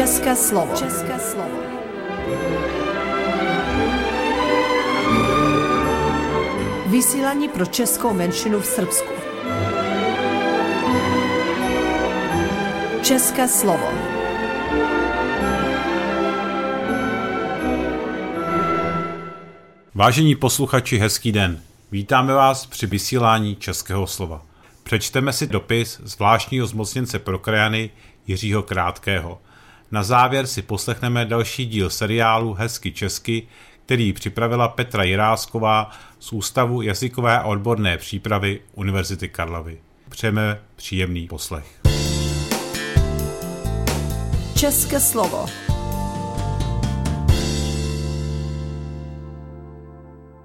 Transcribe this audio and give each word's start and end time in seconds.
České 0.00 0.36
slovo. 0.36 0.76
České 0.76 1.18
slovo. 1.18 1.58
Vysílání 6.86 7.48
pro 7.48 7.66
českou 7.66 8.14
menšinu 8.14 8.60
v 8.60 8.66
Srbsku. 8.66 9.12
České 13.02 13.48
slovo. 13.48 13.88
Vážení 19.94 20.34
posluchači, 20.34 20.98
hezký 20.98 21.32
den. 21.32 21.62
Vítáme 21.90 22.34
vás 22.34 22.66
při 22.66 22.86
vysílání 22.86 23.56
Českého 23.56 24.06
slova. 24.06 24.42
Přečteme 24.82 25.32
si 25.32 25.46
dopis 25.46 26.00
zvláštního 26.04 26.66
zmocněnce 26.66 27.18
pro 27.18 27.38
krajany 27.38 27.90
Jiřího 28.26 28.62
Krátkého. 28.62 29.38
Na 29.92 30.02
závěr 30.02 30.46
si 30.46 30.62
poslechneme 30.62 31.24
další 31.24 31.66
díl 31.66 31.90
seriálu 31.90 32.54
Hezky 32.54 32.92
česky, 32.92 33.48
který 33.84 34.12
připravila 34.12 34.68
Petra 34.68 35.02
Jirásková 35.02 35.90
z 36.18 36.32
Ústavu 36.32 36.82
jazykové 36.82 37.38
a 37.38 37.44
odborné 37.44 37.98
přípravy 37.98 38.60
Univerzity 38.74 39.28
Karlovy. 39.28 39.78
Přejeme 40.08 40.60
příjemný 40.76 41.26
poslech. 41.26 41.80
České 44.58 45.00
slovo. 45.00 45.46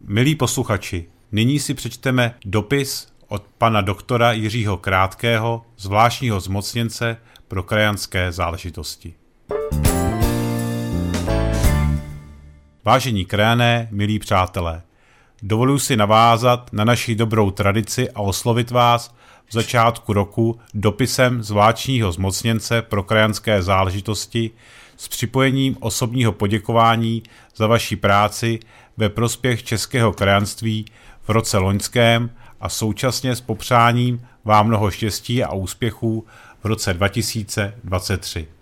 Milí 0.01 0.35
posluchači, 0.35 1.09
nyní 1.31 1.59
si 1.59 1.73
přečteme 1.73 2.35
dopis 2.45 3.07
od 3.27 3.43
pana 3.57 3.81
doktora 3.81 4.31
Jiřího 4.31 4.77
Krátkého, 4.77 5.65
zvláštního 5.77 6.39
zmocněnce 6.39 7.17
pro 7.47 7.63
krajanské 7.63 8.31
záležitosti. 8.31 9.13
Vážení 12.85 13.25
krajané, 13.25 13.87
milí 13.91 14.19
přátelé, 14.19 14.81
dovoluji 15.41 15.79
si 15.79 15.97
navázat 15.97 16.73
na 16.73 16.83
naši 16.83 17.15
dobrou 17.15 17.51
tradici 17.51 18.11
a 18.11 18.19
oslovit 18.19 18.71
vás 18.71 19.15
v 19.45 19.53
začátku 19.53 20.13
roku 20.13 20.59
dopisem 20.73 21.43
zvláštního 21.43 22.11
zmocněnce 22.11 22.81
pro 22.81 23.03
krajanské 23.03 23.63
záležitosti 23.63 24.51
s 24.97 25.07
připojením 25.07 25.77
osobního 25.79 26.31
poděkování 26.31 27.23
za 27.55 27.67
vaši 27.67 27.95
práci 27.95 28.59
ve 28.97 29.09
prospěch 29.09 29.63
českého 29.63 30.13
krajanství 30.13 30.85
v 31.21 31.29
roce 31.29 31.57
loňském 31.57 32.29
a 32.61 32.69
současně 32.69 33.35
s 33.35 33.41
popřáním 33.41 34.27
vám 34.43 34.67
mnoho 34.67 34.91
štěstí 34.91 35.43
a 35.43 35.53
úspěchů 35.53 36.25
v 36.63 36.65
roce 36.65 36.93
2023. 36.93 38.54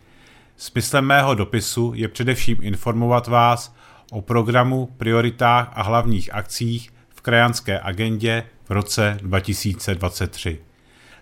Smyslem 0.58 1.06
mého 1.06 1.36
dopisu 1.36 1.92
je 1.96 2.08
především 2.08 2.58
informovat 2.62 3.28
vás 3.28 3.76
o 4.12 4.22
programu, 4.22 4.90
prioritách 4.98 5.72
a 5.74 5.82
hlavních 5.84 6.34
akcích 6.34 6.90
v 7.10 7.22
krajanské 7.22 7.80
agendě 7.80 8.44
v 8.66 8.72
roce 8.72 9.18
2023. 9.22 10.60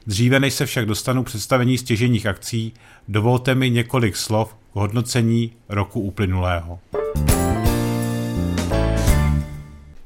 Dříve 0.08 0.40
než 0.40 0.54
se 0.54 0.66
však 0.66 0.86
dostanu 0.86 1.24
představení 1.24 1.78
stěženích 1.78 2.26
akcí, 2.26 2.74
dovolte 3.08 3.56
mi 3.56 3.70
několik 3.70 4.16
slov 4.16 4.54
k 4.54 4.76
hodnocení 4.76 5.52
roku 5.70 6.02
uplynulého. 6.02 6.80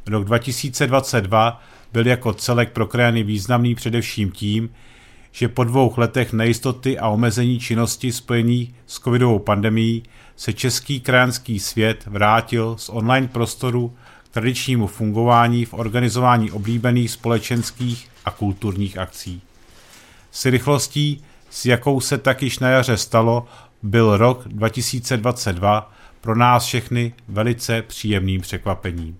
Rok 0.07 0.23
2022 0.23 1.61
byl 1.93 2.07
jako 2.07 2.33
celek 2.33 2.71
pro 2.71 2.87
krajany 2.87 3.23
významný 3.23 3.75
především 3.75 4.31
tím, 4.31 4.69
že 5.35 5.47
po 5.47 5.63
dvou 5.63 5.93
letech 5.97 6.33
nejistoty 6.33 6.99
a 6.99 7.09
omezení 7.09 7.59
činnosti 7.59 8.11
spojených 8.11 8.73
s 8.87 8.99
covidovou 8.99 9.39
pandemí 9.39 10.03
se 10.35 10.53
český 10.53 10.99
krajanský 10.99 11.59
svět 11.59 12.03
vrátil 12.05 12.75
z 12.77 12.89
online 12.89 13.27
prostoru 13.27 13.93
k 14.23 14.29
tradičnímu 14.29 14.87
fungování 14.87 15.65
v 15.65 15.73
organizování 15.73 16.51
oblíbených 16.51 17.11
společenských 17.11 18.09
a 18.25 18.31
kulturních 18.31 18.97
akcí. 18.97 19.41
S 20.31 20.45
rychlostí, 20.45 21.23
s 21.49 21.65
jakou 21.65 22.01
se 22.01 22.17
tak 22.17 22.43
již 22.43 22.59
na 22.59 22.69
jaře 22.69 22.97
stalo, 22.97 23.45
byl 23.83 24.17
rok 24.17 24.47
2022 24.47 25.93
pro 26.21 26.35
nás 26.35 26.65
všechny 26.65 27.13
velice 27.27 27.81
příjemným 27.81 28.41
překvapením. 28.41 29.17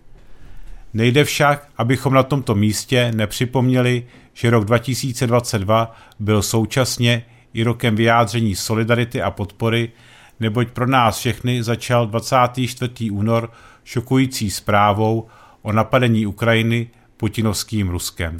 Nejde 0.93 1.23
však, 1.23 1.69
abychom 1.77 2.13
na 2.13 2.23
tomto 2.23 2.55
místě 2.55 3.11
nepřipomněli, 3.15 4.03
že 4.35 4.49
rok 4.49 4.65
2022 4.65 5.95
byl 6.19 6.41
současně 6.41 7.25
i 7.53 7.63
rokem 7.63 7.95
vyjádření 7.95 8.55
solidarity 8.55 9.21
a 9.21 9.31
podpory, 9.31 9.91
neboť 10.39 10.67
pro 10.67 10.87
nás 10.87 11.17
všechny 11.17 11.63
začal 11.63 12.07
24. 12.07 13.11
únor 13.11 13.51
šokující 13.83 14.51
zprávou 14.51 15.27
o 15.61 15.71
napadení 15.71 16.25
Ukrajiny 16.25 16.89
putinovským 17.17 17.89
Ruskem. 17.89 18.37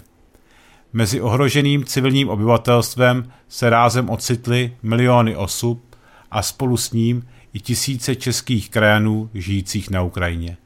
Mezi 0.94 1.22
ohroženým 1.22 1.86
civilním 1.86 2.30
obyvatelstvem 2.30 3.32
se 3.48 3.70
rázem 3.70 4.10
ocitly 4.10 4.78
miliony 4.84 5.36
osob 5.36 5.80
a 6.32 6.42
spolu 6.42 6.78
s 6.78 6.92
ním 6.92 7.28
i 7.54 7.60
tisíce 7.60 8.16
českých 8.16 8.70
krajanů 8.70 9.30
žijících 9.34 9.90
na 9.90 10.02
Ukrajině. 10.02 10.58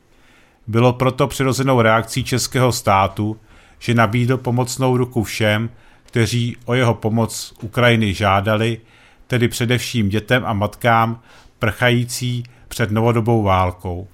Bylo 0.68 0.94
proto 0.94 1.28
přirozenou 1.28 1.82
reakcí 1.82 2.24
českého 2.24 2.72
státu, 2.72 3.38
že 3.80 3.94
nabídl 3.94 4.38
pomocnou 4.38 4.98
ruku 4.98 5.24
všem, 5.24 5.70
kteří 6.04 6.58
o 6.66 6.74
jeho 6.74 6.94
pomoc 6.94 7.54
Ukrajiny 7.62 8.14
žádali, 8.14 8.82
tedy 9.28 9.48
především 9.48 10.10
dětem 10.10 10.44
a 10.46 10.54
matkám 10.54 11.22
prchající 11.60 12.44
před 12.68 12.92
novodobou 12.92 13.44
válkou. 13.44 14.08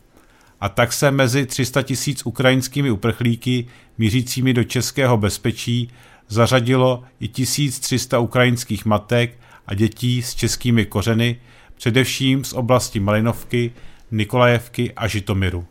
A 0.62 0.70
tak 0.70 0.94
se 0.94 1.12
mezi 1.12 1.46
300 1.46 1.82
tisíc 1.82 2.26
ukrajinskými 2.26 2.92
uprchlíky 2.92 3.68
mířícími 3.98 4.54
do 4.54 4.64
českého 4.64 5.18
bezpečí 5.18 5.90
zařadilo 6.28 7.04
i 7.20 7.28
1300 7.28 8.20
ukrajinských 8.20 8.86
matek 8.86 9.40
a 9.68 9.74
dětí 9.74 10.22
s 10.22 10.36
českými 10.36 10.86
kořeny, 10.86 11.40
především 11.76 12.44
z 12.44 12.54
oblasti 12.54 13.00
Malinovky, 13.00 13.72
Nikolajevky 14.12 14.94
a 14.94 15.08
Žitomiru. 15.08 15.66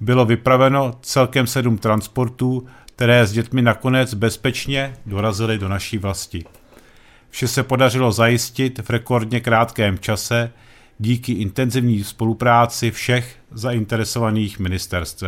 Bylo 0.00 0.24
vypraveno 0.24 0.98
celkem 1.02 1.46
sedm 1.46 1.78
transportů, 1.78 2.66
které 3.00 3.26
s 3.26 3.32
dětmi 3.32 3.62
nakonec 3.62 4.14
bezpečně 4.14 4.96
dorazily 5.06 5.58
do 5.58 5.68
naší 5.68 5.98
vlasti. 5.98 6.44
Vše 7.30 7.48
se 7.48 7.62
podařilo 7.62 8.12
zajistit 8.12 8.78
v 8.78 8.90
rekordně 8.90 9.40
krátkém 9.40 9.98
čase 9.98 10.52
díky 10.98 11.32
intenzivní 11.32 12.04
spolupráci 12.04 12.90
všech 12.90 13.36
zainteresovaných 13.50 14.58
ministerstv. 14.58 15.24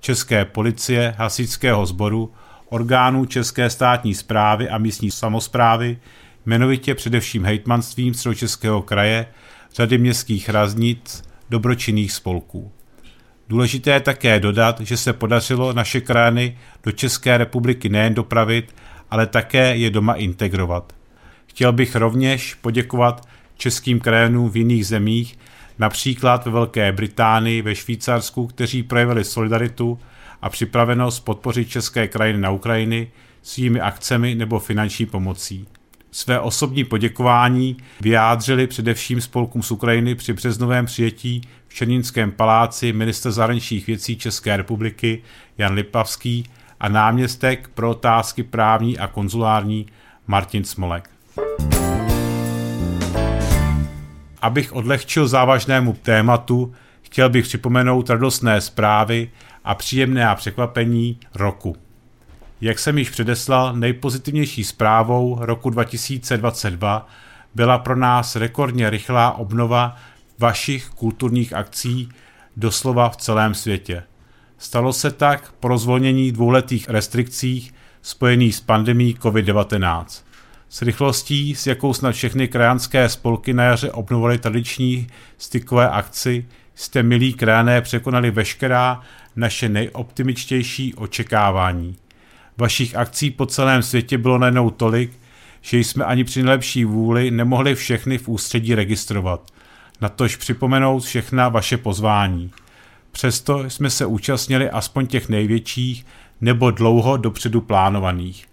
České 0.00 0.44
policie, 0.44 1.14
hasičského 1.18 1.86
sboru, 1.86 2.32
orgánů 2.68 3.24
České 3.24 3.70
státní 3.70 4.14
zprávy 4.14 4.68
a 4.68 4.78
místní 4.78 5.10
samozprávy, 5.10 5.98
jmenovitě 6.46 6.94
především 6.94 7.44
hejtmanstvím 7.44 8.14
Středočeského 8.14 8.82
kraje, 8.82 9.26
řady 9.74 9.98
městských 9.98 10.48
raznic, 10.48 11.22
dobročinných 11.50 12.12
spolků. 12.12 12.72
Důležité 13.48 13.90
je 13.90 14.00
také 14.00 14.40
dodat, 14.40 14.80
že 14.80 14.96
se 14.96 15.12
podařilo 15.12 15.72
naše 15.72 16.00
krajany 16.00 16.58
do 16.82 16.92
České 16.92 17.38
republiky 17.38 17.88
nejen 17.88 18.14
dopravit, 18.14 18.74
ale 19.10 19.26
také 19.26 19.76
je 19.76 19.90
doma 19.90 20.14
integrovat. 20.14 20.92
Chtěl 21.46 21.72
bych 21.72 21.96
rovněž 21.96 22.54
poděkovat 22.54 23.28
českým 23.56 24.00
krajanům 24.00 24.50
v 24.50 24.56
jiných 24.56 24.86
zemích, 24.86 25.38
například 25.78 26.44
ve 26.44 26.52
Velké 26.52 26.92
Británii, 26.92 27.62
ve 27.62 27.74
Švýcarsku, 27.74 28.46
kteří 28.46 28.82
projevili 28.82 29.24
solidaritu 29.24 29.98
a 30.42 30.48
připravenost 30.48 31.24
podpořit 31.24 31.68
české 31.68 32.08
krajiny 32.08 32.38
na 32.38 32.50
Ukrajiny 32.50 33.10
svými 33.42 33.80
akcemi 33.80 34.34
nebo 34.34 34.58
finanční 34.58 35.06
pomocí. 35.06 35.66
Své 36.16 36.40
osobní 36.40 36.84
poděkování 36.84 37.76
vyjádřili 38.00 38.66
především 38.66 39.20
spolkům 39.20 39.62
z 39.62 39.70
Ukrajiny 39.70 40.14
při 40.14 40.32
březnovém 40.32 40.86
přijetí 40.86 41.42
v 41.68 41.74
Černínském 41.74 42.32
paláci 42.32 42.92
minister 42.92 43.32
zahraničních 43.32 43.86
věcí 43.86 44.16
České 44.16 44.56
republiky 44.56 45.22
Jan 45.58 45.74
Lipavský 45.74 46.44
a 46.80 46.88
náměstek 46.88 47.68
pro 47.68 47.90
otázky 47.90 48.42
právní 48.42 48.98
a 48.98 49.06
konzulární 49.06 49.86
Martin 50.26 50.64
Smolek. 50.64 51.10
Abych 54.42 54.72
odlehčil 54.72 55.28
závažnému 55.28 55.92
tématu, 56.02 56.74
chtěl 57.02 57.28
bych 57.28 57.44
připomenout 57.44 58.10
radostné 58.10 58.60
zprávy 58.60 59.30
a 59.64 59.74
příjemné 59.74 60.34
překvapení 60.34 61.20
roku. 61.34 61.76
Jak 62.60 62.78
jsem 62.78 62.98
již 62.98 63.10
předeslal, 63.10 63.76
nejpozitivnější 63.76 64.64
zprávou 64.64 65.38
roku 65.40 65.70
2022 65.70 67.08
byla 67.54 67.78
pro 67.78 67.96
nás 67.96 68.36
rekordně 68.36 68.90
rychlá 68.90 69.38
obnova 69.38 69.96
vašich 70.38 70.88
kulturních 70.88 71.52
akcí 71.52 72.08
doslova 72.56 73.08
v 73.08 73.16
celém 73.16 73.54
světě. 73.54 74.02
Stalo 74.58 74.92
se 74.92 75.10
tak 75.10 75.52
po 75.60 75.68
rozvolnění 75.68 76.32
dvouletých 76.32 76.88
restrikcích 76.88 77.74
spojených 78.02 78.54
s 78.54 78.60
pandemí 78.60 79.16
COVID-19. 79.20 80.04
S 80.68 80.82
rychlostí, 80.82 81.54
s 81.54 81.66
jakou 81.66 81.94
snad 81.94 82.12
všechny 82.12 82.48
krajanské 82.48 83.08
spolky 83.08 83.52
na 83.52 83.64
jaře 83.64 83.90
obnovovaly 83.90 84.38
tradiční 84.38 85.06
stykové 85.38 85.88
akci, 85.88 86.46
jste, 86.74 87.02
milí 87.02 87.32
krajané, 87.34 87.80
překonali 87.80 88.30
veškerá 88.30 89.00
naše 89.36 89.68
nejoptimičtější 89.68 90.94
očekávání. 90.94 91.96
Vašich 92.58 92.96
akcí 92.96 93.30
po 93.30 93.46
celém 93.46 93.82
světě 93.82 94.18
bylo 94.18 94.38
najednou 94.38 94.70
tolik, 94.70 95.12
že 95.60 95.78
jsme 95.78 96.04
ani 96.04 96.24
při 96.24 96.42
nejlepší 96.42 96.84
vůli 96.84 97.30
nemohli 97.30 97.74
všechny 97.74 98.18
v 98.18 98.28
ústředí 98.28 98.74
registrovat. 98.74 99.50
Natož 100.00 100.36
připomenout 100.36 101.00
všechna 101.00 101.48
vaše 101.48 101.76
pozvání. 101.76 102.50
Přesto 103.12 103.70
jsme 103.70 103.90
se 103.90 104.06
účastnili 104.06 104.70
aspoň 104.70 105.06
těch 105.06 105.28
největších 105.28 106.06
nebo 106.40 106.70
dlouho 106.70 107.16
dopředu 107.16 107.60
plánovaných. 107.60 108.46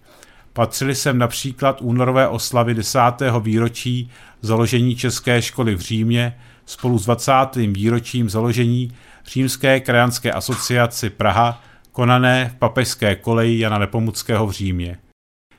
Patřili 0.52 0.94
sem 0.94 1.18
například 1.18 1.82
únorové 1.82 2.28
oslavy 2.28 2.74
desátého 2.74 3.40
výročí 3.40 4.10
založení 4.42 4.96
České 4.96 5.42
školy 5.42 5.74
v 5.74 5.80
Římě 5.80 6.36
spolu 6.66 6.98
s 6.98 7.04
20. 7.04 7.32
výročím 7.54 8.30
založení 8.30 8.92
Římské 9.26 9.80
krajanské 9.80 10.32
asociaci 10.32 11.10
Praha, 11.10 11.62
konané 11.92 12.52
v 12.54 12.58
papežské 12.58 13.16
koleji 13.16 13.58
Jana 13.58 13.78
Nepomuckého 13.78 14.46
v 14.46 14.50
Římě. 14.50 14.98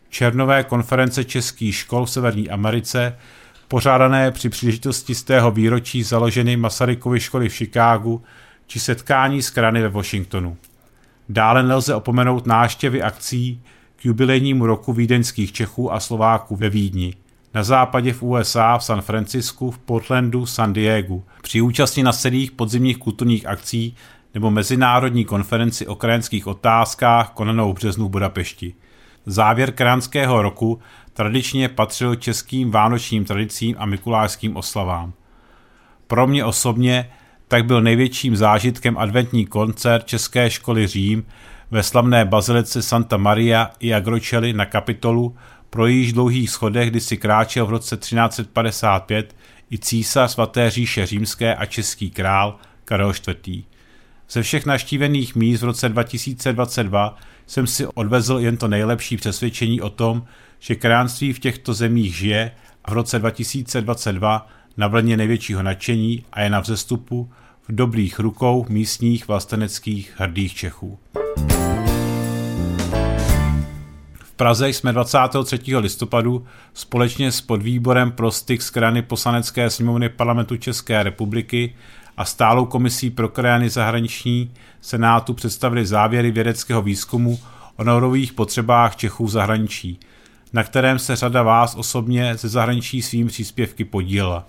Černové 0.10 0.64
konference 0.64 1.24
českých 1.24 1.76
škol 1.76 2.06
v 2.06 2.10
Severní 2.10 2.50
Americe, 2.50 3.18
pořádané 3.68 4.32
při 4.32 4.50
příležitosti 4.50 5.16
z 5.16 5.24
tého 5.24 5.52
výročí 5.52 6.04
založeny 6.04 6.58
Masarykovy 6.58 7.20
školy 7.20 7.50
v 7.50 7.54
Chicagu, 7.54 8.24
či 8.68 8.80
setkání 8.80 9.42
s 9.42 9.50
krany 9.50 9.82
ve 9.82 9.90
Washingtonu. 9.90 10.58
Dále 11.30 11.64
nelze 11.64 11.96
opomenout 11.96 12.46
náštěvy 12.46 13.02
akcí 13.02 13.62
k 13.96 14.06
jubilejnímu 14.06 14.66
roku 14.66 14.94
vídeňských 14.94 15.54
Čechů 15.54 15.94
a 15.94 16.00
Slováků 16.00 16.56
ve 16.56 16.70
Vídni, 16.70 17.16
na 17.54 17.64
západě 17.64 18.14
v 18.14 18.24
USA, 18.24 18.78
v 18.78 18.84
San 18.84 19.02
Francisku, 19.02 19.72
v 19.72 19.80
Portlandu, 19.80 20.46
San 20.46 20.74
Diegu, 20.74 21.24
při 21.42 21.62
účasti 21.62 22.04
na 22.04 22.12
sedích 22.12 22.52
podzimních 22.52 22.98
kulturních 22.98 23.46
akcí 23.46 23.96
nebo 24.34 24.52
mezinárodní 24.52 25.26
konferenci 25.26 25.88
o 25.88 25.96
krajanských 25.96 26.48
otázkách 26.48 27.30
konanou 27.30 27.72
v 27.72 27.76
březnu 27.76 28.06
v 28.06 28.10
Budapešti. 28.10 28.74
Závěr 29.26 29.72
krajanského 29.72 30.42
roku 30.42 30.80
tradičně 31.14 31.70
patřil 31.70 32.16
českým 32.16 32.72
vánočním 32.72 33.26
tradicím 33.26 33.76
a 33.80 33.86
mikulášským 33.86 34.58
oslavám. 34.58 35.14
Pro 36.08 36.28
mě 36.28 36.46
osobně 36.46 37.10
tak 37.48 37.66
byl 37.66 37.82
největším 37.82 38.36
zážitkem 38.36 38.98
adventní 38.98 39.46
koncert 39.46 40.06
České 40.06 40.50
školy 40.50 40.88
Řím 40.88 41.26
ve 41.72 41.84
slavné 41.84 42.26
bazilice 42.26 42.82
Santa 42.82 43.18
Maria 43.18 43.72
i 43.80 43.94
Agrocelli 43.94 44.54
na 44.54 44.66
kapitolu, 44.66 45.36
pro 45.70 45.88
jejíž 45.88 46.14
dlouhých 46.14 46.50
schodech 46.50 46.90
kdy 46.90 47.00
si 47.00 47.18
kráčel 47.18 47.66
v 47.66 47.70
roce 47.70 47.98
1355 47.98 49.36
i 49.72 49.78
císař 49.78 50.32
svaté 50.32 50.70
říše 50.70 51.06
římské 51.06 51.56
a 51.56 51.66
český 51.66 52.12
král 52.12 52.56
Karel 52.86 53.14
IV. 53.28 53.73
Ze 54.30 54.42
všech 54.42 54.66
naštívených 54.66 55.36
míst 55.36 55.62
v 55.62 55.66
roce 55.66 55.90
2022 55.90 57.18
jsem 57.48 57.68
si 57.68 57.88
odvezl 57.88 58.40
jen 58.40 58.58
to 58.58 58.68
nejlepší 58.68 59.18
přesvědčení 59.18 59.82
o 59.82 59.90
tom, 59.90 60.24
že 60.60 60.76
kránství 60.76 61.34
v 61.34 61.40
těchto 61.40 61.74
zemích 61.74 62.16
žije 62.16 62.52
a 62.86 62.92
v 62.92 62.94
roce 62.94 63.20
2022 63.20 64.48
na 64.78 64.88
vlně 64.88 65.18
největšího 65.18 65.64
nadšení 65.64 66.26
a 66.34 66.42
je 66.42 66.50
na 66.50 66.60
vzestupu 66.60 67.32
v 67.68 67.76
dobrých 67.76 68.20
rukou 68.20 68.66
místních 68.70 69.28
vlasteneckých 69.28 70.14
hrdých 70.18 70.54
Čechů. 70.54 71.00
V 74.24 74.32
Praze 74.36 74.70
jsme 74.70 74.94
23. 74.94 75.78
listopadu 75.78 76.46
společně 76.74 77.32
s 77.32 77.42
podvýborem 77.42 78.12
pro 78.12 78.32
styk 78.32 78.62
z 78.62 78.70
krany 78.70 79.02
poslanecké 79.02 79.70
sněmovny 79.70 80.10
parlamentu 80.10 80.58
České 80.58 81.04
republiky 81.04 81.76
a 82.18 82.26
stálou 82.26 82.66
komisí 82.66 83.10
pro 83.10 83.30
krajany 83.30 83.70
zahraniční 83.70 84.52
Senátu 84.82 85.34
představili 85.34 85.86
závěry 85.86 86.32
vědeckého 86.32 86.82
výzkumu 86.82 87.40
o 87.76 87.84
norových 87.84 88.34
potřebách 88.34 88.96
Čechů 88.96 89.28
zahraničí, 89.28 90.00
na 90.54 90.64
kterém 90.64 91.00
se 91.00 91.16
řada 91.16 91.44
vás 91.44 91.76
osobně 91.76 92.38
ze 92.38 92.50
zahraničí 92.50 93.02
svým 93.02 93.28
příspěvky 93.28 93.86
podílela. 93.86 94.48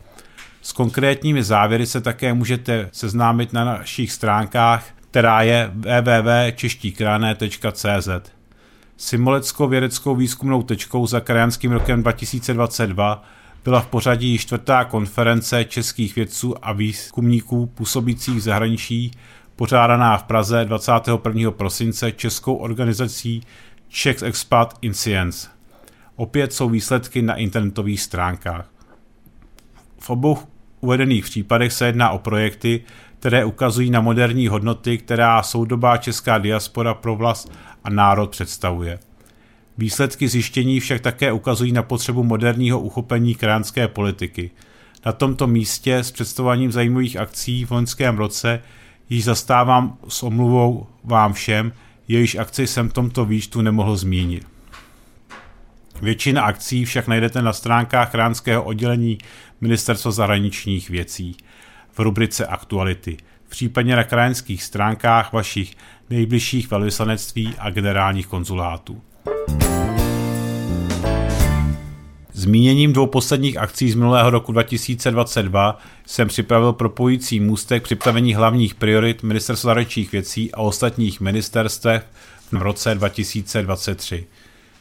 S 0.63 0.73
konkrétními 0.73 1.43
závěry 1.43 1.87
se 1.87 2.01
také 2.01 2.35
můžete 2.35 2.89
seznámit 2.93 3.53
na 3.53 3.65
našich 3.65 4.13
stránkách, 4.13 4.87
která 5.11 5.43
je 5.43 5.71
www.češtíkrané.cz. 5.75 8.09
Simoleckou 8.97 9.69
vědeckou 9.69 10.17
výzkumnou 10.17 10.63
tečkou 10.63 11.07
za 11.07 11.21
krajanským 11.21 11.73
rokem 11.73 12.03
2022 12.03 13.25
byla 13.65 13.81
v 13.81 13.87
pořadí 13.87 14.39
čtvrtá 14.39 14.85
konference 14.85 15.65
českých 15.65 16.17
vědců 16.17 16.55
a 16.63 16.73
výzkumníků 16.73 17.67
působících 17.67 18.37
v 18.37 18.41
zahraničí, 18.41 19.11
pořádaná 19.57 20.17
v 20.17 20.23
Praze 20.23 20.65
21. 20.65 21.51
prosince 21.51 22.13
českou 22.13 22.55
organizací 22.55 23.43
Czech 23.89 24.23
Expat 24.23 24.79
in 24.83 24.95
Science. 24.95 25.49
Opět 26.17 26.53
jsou 26.53 26.69
výsledky 26.69 27.23
na 27.23 27.35
internetových 27.35 28.01
stránkách. 28.01 28.71
V 29.99 30.11
obou 30.11 30.39
uvedených 30.81 31.25
případech 31.25 31.73
se 31.73 31.87
jedná 31.87 32.11
o 32.11 32.19
projekty, 32.19 32.85
které 33.19 33.45
ukazují 33.45 33.91
na 33.91 34.01
moderní 34.01 34.49
hodnoty, 34.49 34.99
která 34.99 35.43
soudobá 35.43 35.97
česká 35.97 36.39
diaspora 36.39 36.95
pro 36.95 37.17
vlast 37.17 37.53
a 37.85 37.91
národ 37.91 38.31
představuje. 38.31 38.99
Výsledky 39.79 40.29
zjištění 40.29 40.81
však 40.81 41.01
také 41.01 41.33
ukazují 41.33 41.73
na 41.73 41.83
potřebu 41.83 42.25
moderního 42.25 42.81
uchopení 42.81 43.35
kránské 43.35 43.89
politiky. 43.89 44.51
Na 45.07 45.13
tomto 45.13 45.47
místě 45.47 45.97
s 45.97 46.11
představováním 46.11 46.73
zajímavých 46.73 47.17
akcí 47.17 47.65
v 47.65 47.71
loňském 47.71 48.19
roce 48.19 48.63
již 49.11 49.25
zastávám 49.25 49.99
s 50.09 50.23
omluvou 50.23 50.87
vám 51.05 51.33
všem, 51.33 51.73
jejíž 52.09 52.35
akci 52.35 52.67
jsem 52.67 52.89
tomto 52.89 53.25
výčtu 53.25 53.61
nemohl 53.61 53.97
zmínit. 53.97 54.47
Většina 56.03 56.43
akcí 56.43 56.85
však 56.85 57.09
najdete 57.09 57.43
na 57.43 57.53
stránkách 57.53 58.11
kránského 58.11 58.65
oddělení 58.65 59.19
Ministerstva 59.61 60.11
zahraničních 60.11 60.91
věcí 60.91 61.37
v 61.93 61.99
rubrice 61.99 62.47
Aktuality, 62.47 63.17
případně 63.49 63.97
na 63.97 64.05
krajanských 64.05 64.63
stránkách 64.63 65.33
vašich 65.33 65.77
nejbližších 66.11 66.71
velvyslanectví 66.71 67.55
a 67.59 67.71
generálních 67.71 68.27
konzulátů. 68.27 69.03
Zmíněním 72.33 72.93
dvou 72.93 73.07
posledních 73.07 73.57
akcí 73.57 73.91
z 73.91 73.95
minulého 73.95 74.31
roku 74.31 74.53
2022 74.53 75.79
jsem 76.07 76.29
připravil 76.29 76.73
propojící 76.73 77.41
můstek 77.41 77.83
připravení 77.83 78.35
hlavních 78.35 78.75
priorit 78.75 79.23
Ministerstva 79.23 79.69
zahraničních 79.69 80.13
věcí 80.13 80.53
a 80.53 80.59
ostatních 80.59 81.21
ministerstev 81.21 82.07
v 82.53 82.63
roce 82.63 82.95
2023. 82.95 84.27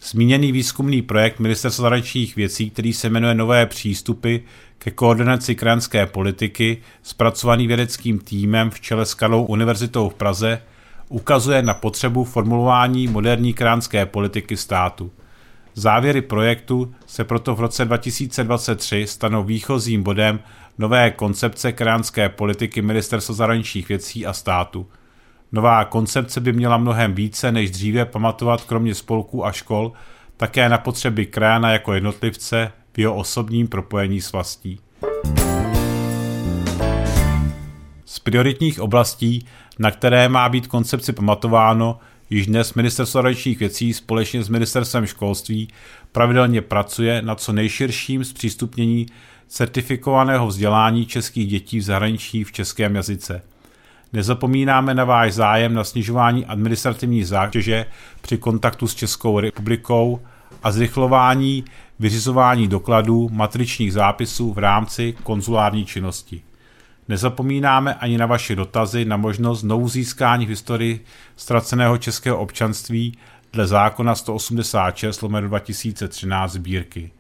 Zmíněný 0.02 0.52
výzkumný 0.52 1.02
projekt 1.02 1.40
Ministerstva 1.40 1.84
zahraničních 1.84 2.36
věcí, 2.36 2.70
který 2.70 2.94
se 2.94 3.10
jmenuje 3.10 3.36
Nové 3.36 3.66
přístupy 3.66 4.38
ke 4.78 4.92
koordinaci 4.92 5.56
krajanské 5.56 6.06
politiky, 6.06 6.78
zpracovaný 7.04 7.68
vědeckým 7.68 8.20
týmem 8.20 8.70
v 8.70 8.80
čele 8.80 9.06
s 9.06 9.14
Karlou 9.14 9.44
univerzitou 9.44 10.10
v 10.10 10.14
Praze, 10.14 10.62
ukazuje 11.10 11.62
na 11.62 11.74
potřebu 11.74 12.24
formulování 12.24 13.08
moderní 13.08 13.54
kránské 13.54 14.06
politiky 14.06 14.58
státu. 14.58 15.12
Závěry 15.76 16.22
projektu 16.22 16.96
se 17.06 17.24
proto 17.24 17.56
v 17.56 17.60
roce 17.60 17.86
2023 17.86 19.08
stanou 19.08 19.44
výchozím 19.44 20.04
bodem 20.04 20.40
nové 20.78 21.12
koncepce 21.12 21.72
kránské 21.72 22.30
politiky 22.30 22.82
Ministerstva 22.82 23.36
zahraničních 23.36 23.90
věcí 23.90 24.26
a 24.26 24.34
státu. 24.34 24.88
Nová 25.52 25.86
koncepce 25.86 26.42
by 26.42 26.54
měla 26.54 26.78
mnohem 26.78 27.14
více 27.14 27.52
než 27.52 27.72
dříve 27.72 28.06
pamatovat 28.06 28.64
kromě 28.64 28.96
spolků 28.96 29.46
a 29.46 29.52
škol 29.52 29.92
také 30.38 30.70
na 30.70 30.78
potřeby 30.78 31.26
krajana 31.26 31.72
jako 31.72 31.94
jednotlivce 31.94 32.72
v 32.94 33.00
jeho 33.00 33.16
osobním 33.16 33.68
propojení 33.68 34.22
s 34.22 34.32
vlastí. 34.32 34.80
Z 35.70 35.73
prioritních 38.24 38.80
oblastí, 38.80 39.46
na 39.80 39.92
které 39.92 40.30
má 40.30 40.50
být 40.50 40.68
koncepci 40.68 41.14
pamatováno, 41.14 42.00
již 42.30 42.48
dnes 42.48 42.74
Ministerstvo 42.74 43.18
zahraničních 43.18 43.60
věcí 43.60 43.94
společně 43.94 44.44
s 44.44 44.50
Ministerstvem 44.50 45.06
školství 45.06 45.68
pravidelně 46.12 46.62
pracuje 46.62 47.22
na 47.22 47.36
co 47.36 47.54
nejširším 47.54 48.26
zpřístupnění 48.26 49.06
certifikovaného 49.48 50.48
vzdělání 50.48 51.06
českých 51.06 51.48
dětí 51.48 51.80
v 51.80 51.84
zahraničí 51.84 52.44
v 52.44 52.52
českém 52.52 52.96
jazyce. 52.96 53.42
Nezapomínáme 54.14 54.94
na 54.94 55.04
váš 55.06 55.34
zájem 55.34 55.74
na 55.74 55.84
snižování 55.84 56.46
administrativní 56.46 57.24
zátěže 57.24 57.86
při 58.22 58.38
kontaktu 58.38 58.88
s 58.88 58.96
Českou 58.96 59.40
republikou 59.40 60.20
a 60.64 60.72
zrychlování 60.72 61.64
vyřizování 62.00 62.68
dokladů 62.68 63.30
matričních 63.32 63.94
zápisů 63.94 64.54
v 64.54 64.58
rámci 64.58 65.16
konzulární 65.24 65.86
činnosti. 65.86 66.42
Nezapomínáme 67.08 67.94
ani 67.94 68.18
na 68.18 68.26
vaše 68.26 68.56
dotazy 68.56 69.06
na 69.06 69.18
možnost 69.18 69.60
znovu 69.60 69.90
získání 69.90 70.46
v 70.46 70.50
historii 70.50 71.06
ztraceného 71.36 71.98
českého 71.98 72.38
občanství 72.38 73.18
dle 73.54 73.68
zákona 73.68 74.16
186 74.16 75.24
2013 75.24 76.52
sbírky. 76.52 77.12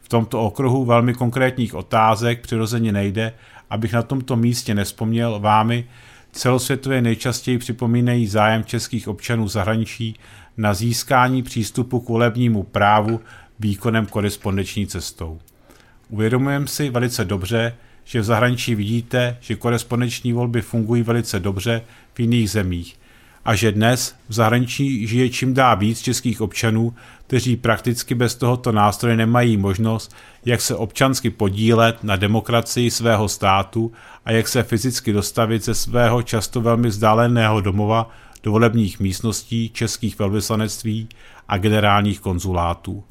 V 0.00 0.08
tomto 0.08 0.42
okruhu 0.42 0.84
velmi 0.84 1.14
konkrétních 1.14 1.74
otázek 1.74 2.40
přirozeně 2.40 2.92
nejde, 2.92 3.32
abych 3.70 3.92
na 3.92 4.02
tomto 4.02 4.36
místě 4.36 4.74
nespomněl 4.74 5.40
vámi 5.40 5.84
celosvětově 6.32 7.02
nejčastěji 7.02 7.58
připomínají 7.58 8.26
zájem 8.26 8.64
českých 8.64 9.08
občanů 9.08 9.48
zahraničí 9.48 10.16
na 10.56 10.74
získání 10.74 11.42
přístupu 11.42 12.00
k 12.00 12.08
volebnímu 12.08 12.62
právu 12.62 13.20
výkonem 13.60 14.06
korespondenční 14.06 14.86
cestou. 14.86 15.38
Uvědomujeme 16.08 16.66
si 16.66 16.90
velice 16.90 17.24
dobře, 17.24 17.74
že 18.08 18.20
v 18.20 18.24
zahraničí 18.24 18.74
vidíte, 18.74 19.36
že 19.40 19.56
korespondenční 19.56 20.32
volby 20.32 20.62
fungují 20.62 21.02
velice 21.02 21.40
dobře 21.40 21.82
v 22.14 22.20
jiných 22.20 22.50
zemích 22.50 22.98
a 23.44 23.54
že 23.54 23.72
dnes 23.72 24.14
v 24.28 24.32
zahraničí 24.32 25.06
žije 25.06 25.30
čím 25.30 25.54
dá 25.54 25.74
víc 25.74 26.00
českých 26.00 26.40
občanů, 26.40 26.94
kteří 27.26 27.56
prakticky 27.56 28.14
bez 28.14 28.34
tohoto 28.34 28.72
nástroje 28.72 29.16
nemají 29.16 29.56
možnost, 29.56 30.16
jak 30.44 30.60
se 30.60 30.74
občansky 30.74 31.30
podílet 31.30 32.04
na 32.04 32.16
demokracii 32.16 32.90
svého 32.90 33.28
státu 33.28 33.92
a 34.24 34.32
jak 34.32 34.48
se 34.48 34.62
fyzicky 34.62 35.12
dostavit 35.12 35.64
ze 35.64 35.74
svého 35.74 36.22
často 36.22 36.60
velmi 36.60 36.88
vzdáleného 36.88 37.60
domova 37.60 38.10
do 38.42 38.52
volebních 38.52 39.00
místností 39.00 39.70
českých 39.70 40.18
velvyslanectví 40.18 41.08
a 41.48 41.58
generálních 41.58 42.20
konzulátů. 42.20 43.04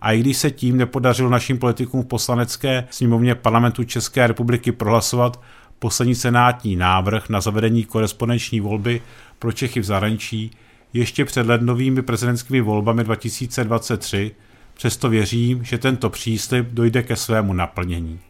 A 0.00 0.12
i 0.12 0.20
když 0.20 0.36
se 0.36 0.50
tím 0.50 0.76
nepodařilo 0.76 1.30
našim 1.30 1.58
politikům 1.58 2.02
v 2.02 2.06
poslanecké 2.06 2.86
sněmovně 2.90 3.34
parlamentu 3.34 3.84
České 3.84 4.26
republiky 4.26 4.72
prohlasovat 4.72 5.40
poslední 5.78 6.14
senátní 6.14 6.76
návrh 6.76 7.28
na 7.28 7.40
zavedení 7.40 7.84
korespondenční 7.84 8.60
volby 8.60 9.02
pro 9.38 9.52
Čechy 9.52 9.80
v 9.80 9.84
zahraničí 9.84 10.50
ještě 10.92 11.24
před 11.24 11.46
lednovými 11.46 12.02
prezidentskými 12.02 12.60
volbami 12.60 13.04
2023, 13.04 14.34
přesto 14.74 15.08
věřím, 15.08 15.64
že 15.64 15.78
tento 15.78 16.10
příslip 16.10 16.66
dojde 16.70 17.02
ke 17.02 17.16
svému 17.16 17.52
naplnění. 17.52 18.20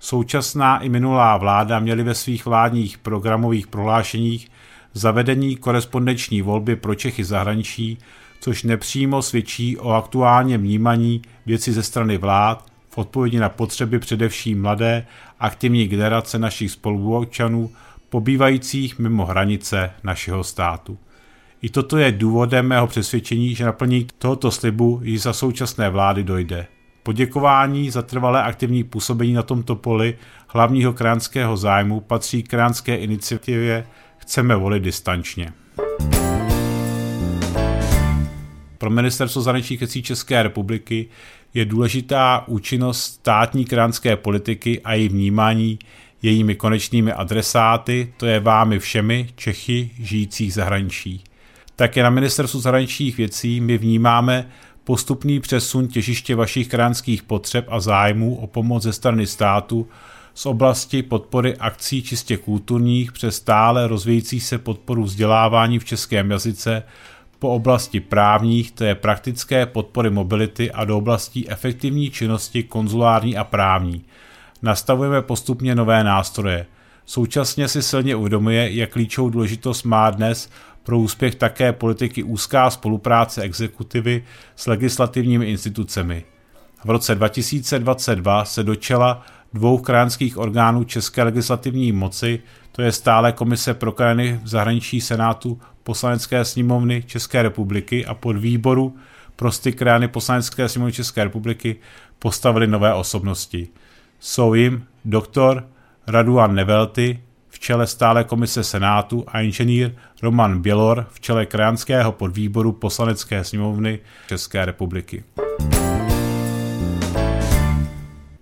Současná 0.00 0.78
i 0.78 0.88
minulá 0.88 1.36
vláda 1.36 1.78
měly 1.78 2.02
ve 2.02 2.14
svých 2.14 2.46
vládních 2.46 2.98
programových 2.98 3.66
prohlášeních 3.66 4.48
zavedení 4.94 5.56
korespondenční 5.56 6.42
volby 6.42 6.76
pro 6.76 6.94
Čechy 6.94 7.24
zahraničí, 7.24 7.98
což 8.40 8.62
nepřímo 8.62 9.22
svědčí 9.22 9.78
o 9.78 9.90
aktuálně 9.90 10.58
vnímaní 10.58 11.22
věci 11.46 11.72
ze 11.72 11.82
strany 11.82 12.18
vlád 12.18 12.66
v 12.90 12.98
odpovědi 12.98 13.38
na 13.38 13.48
potřeby 13.48 13.98
především 13.98 14.62
mladé 14.62 15.06
aktivní 15.40 15.88
generace 15.88 16.38
našich 16.38 16.70
spoluobčanů 16.70 17.70
pobývajících 18.08 18.98
mimo 18.98 19.26
hranice 19.26 19.90
našeho 20.04 20.44
státu. 20.44 20.98
I 21.62 21.70
toto 21.70 21.98
je 21.98 22.12
důvodem 22.12 22.66
mého 22.66 22.86
přesvědčení, 22.86 23.54
že 23.54 23.64
naplnění 23.64 24.06
tohoto 24.18 24.50
slibu 24.50 25.00
již 25.02 25.22
za 25.22 25.32
současné 25.32 25.90
vlády 25.90 26.24
dojde. 26.24 26.66
Poděkování 27.02 27.90
za 27.90 28.02
trvalé 28.02 28.42
aktivní 28.42 28.84
působení 28.84 29.32
na 29.32 29.42
tomto 29.42 29.76
poli 29.76 30.18
hlavního 30.48 30.92
kránského 30.92 31.56
zájmu 31.56 32.00
patří 32.00 32.42
kránské 32.42 32.96
iniciativě 32.96 33.86
Chceme 34.18 34.56
volit 34.56 34.82
distančně. 34.82 35.52
Pro 38.78 38.90
ministerstvo 38.90 39.42
zahraničních 39.42 39.80
věcí 39.80 40.02
České 40.02 40.42
republiky 40.42 41.06
je 41.54 41.64
důležitá 41.64 42.44
účinnost 42.46 43.02
státní 43.02 43.64
kránské 43.64 44.16
politiky 44.16 44.80
a 44.80 44.94
její 44.94 45.08
vnímání 45.08 45.78
jejími 46.22 46.54
konečnými 46.54 47.12
adresáty, 47.12 48.12
to 48.16 48.26
je 48.26 48.40
vámi 48.40 48.78
všemi 48.78 49.28
Čechy 49.36 49.90
žijících 49.98 50.54
zahraničí. 50.54 51.24
Také 51.76 52.02
na 52.02 52.10
ministerstvu 52.10 52.60
zahraničních 52.60 53.16
věcí 53.16 53.60
my 53.60 53.78
vnímáme 53.78 54.48
postupný 54.84 55.40
přesun 55.40 55.88
těžiště 55.88 56.34
vašich 56.34 56.68
kránských 56.68 57.22
potřeb 57.22 57.66
a 57.68 57.80
zájmů 57.80 58.36
o 58.36 58.46
pomoc 58.46 58.82
ze 58.82 58.92
strany 58.92 59.26
státu 59.26 59.88
z 60.34 60.46
oblasti 60.46 61.02
podpory 61.02 61.56
akcí 61.56 62.02
čistě 62.02 62.36
kulturních 62.36 63.12
přes 63.12 63.36
stále 63.36 63.86
rozvíjící 63.86 64.40
se 64.40 64.58
podporu 64.58 65.04
vzdělávání 65.04 65.78
v 65.78 65.84
českém 65.84 66.30
jazyce 66.30 66.82
po 67.38 67.50
oblasti 67.50 68.00
právních, 68.00 68.72
to 68.72 68.84
je 68.84 68.94
praktické 68.94 69.66
podpory 69.66 70.10
mobility 70.10 70.72
a 70.72 70.84
do 70.84 70.98
oblastí 70.98 71.50
efektivní 71.50 72.10
činnosti 72.10 72.62
konzulární 72.62 73.36
a 73.36 73.44
právní. 73.44 74.04
Nastavujeme 74.62 75.22
postupně 75.22 75.74
nové 75.74 76.04
nástroje. 76.04 76.66
Současně 77.06 77.68
si 77.68 77.82
silně 77.82 78.16
uvědomuje, 78.16 78.72
jak 78.72 78.90
klíčovou 78.90 79.30
důležitost 79.30 79.82
má 79.82 80.10
dnes 80.10 80.50
pro 80.82 80.98
úspěch 80.98 81.34
také 81.34 81.72
politiky 81.72 82.22
úzká 82.22 82.70
spolupráce 82.70 83.42
exekutivy 83.42 84.24
s 84.56 84.66
legislativními 84.66 85.46
institucemi. 85.46 86.24
V 86.84 86.90
roce 86.90 87.14
2022 87.14 88.44
se 88.44 88.62
do 88.62 88.74
čela 88.74 89.22
dvou 89.52 89.78
krajinských 89.78 90.38
orgánů 90.38 90.84
České 90.84 91.22
legislativní 91.22 91.92
moci, 91.92 92.40
to 92.72 92.82
je 92.82 92.92
stále 92.92 93.32
Komise 93.32 93.74
pro 93.74 93.92
krajiny 93.92 94.40
v 94.42 94.48
zahraničí 94.48 95.00
Senátu 95.00 95.60
Poslanecké 95.86 96.44
sněmovny 96.44 97.02
České 97.06 97.42
republiky 97.42 98.06
a 98.06 98.14
pod 98.14 98.36
výboru 98.36 98.96
pro 99.36 99.52
styk 99.52 99.78
krajiny 99.78 100.08
Poslanecké 100.08 100.68
sněmovny 100.68 100.92
České 100.92 101.24
republiky 101.24 101.76
postavili 102.18 102.66
nové 102.66 102.94
osobnosti. 102.94 103.68
Jsou 104.20 104.54
jim 104.54 104.86
doktor 105.04 105.68
Raduan 106.06 106.54
Nevelty, 106.54 107.20
v 107.48 107.58
čele 107.58 107.86
stále 107.86 108.24
komise 108.24 108.64
Senátu 108.64 109.24
a 109.26 109.40
inženýr 109.40 109.94
Roman 110.22 110.62
Bělor 110.62 111.06
v 111.10 111.20
čele 111.20 111.46
krajanského 111.46 112.12
podvýboru 112.12 112.72
poslanecké 112.72 113.44
sněmovny 113.44 113.98
České 114.28 114.64
republiky. 114.64 115.24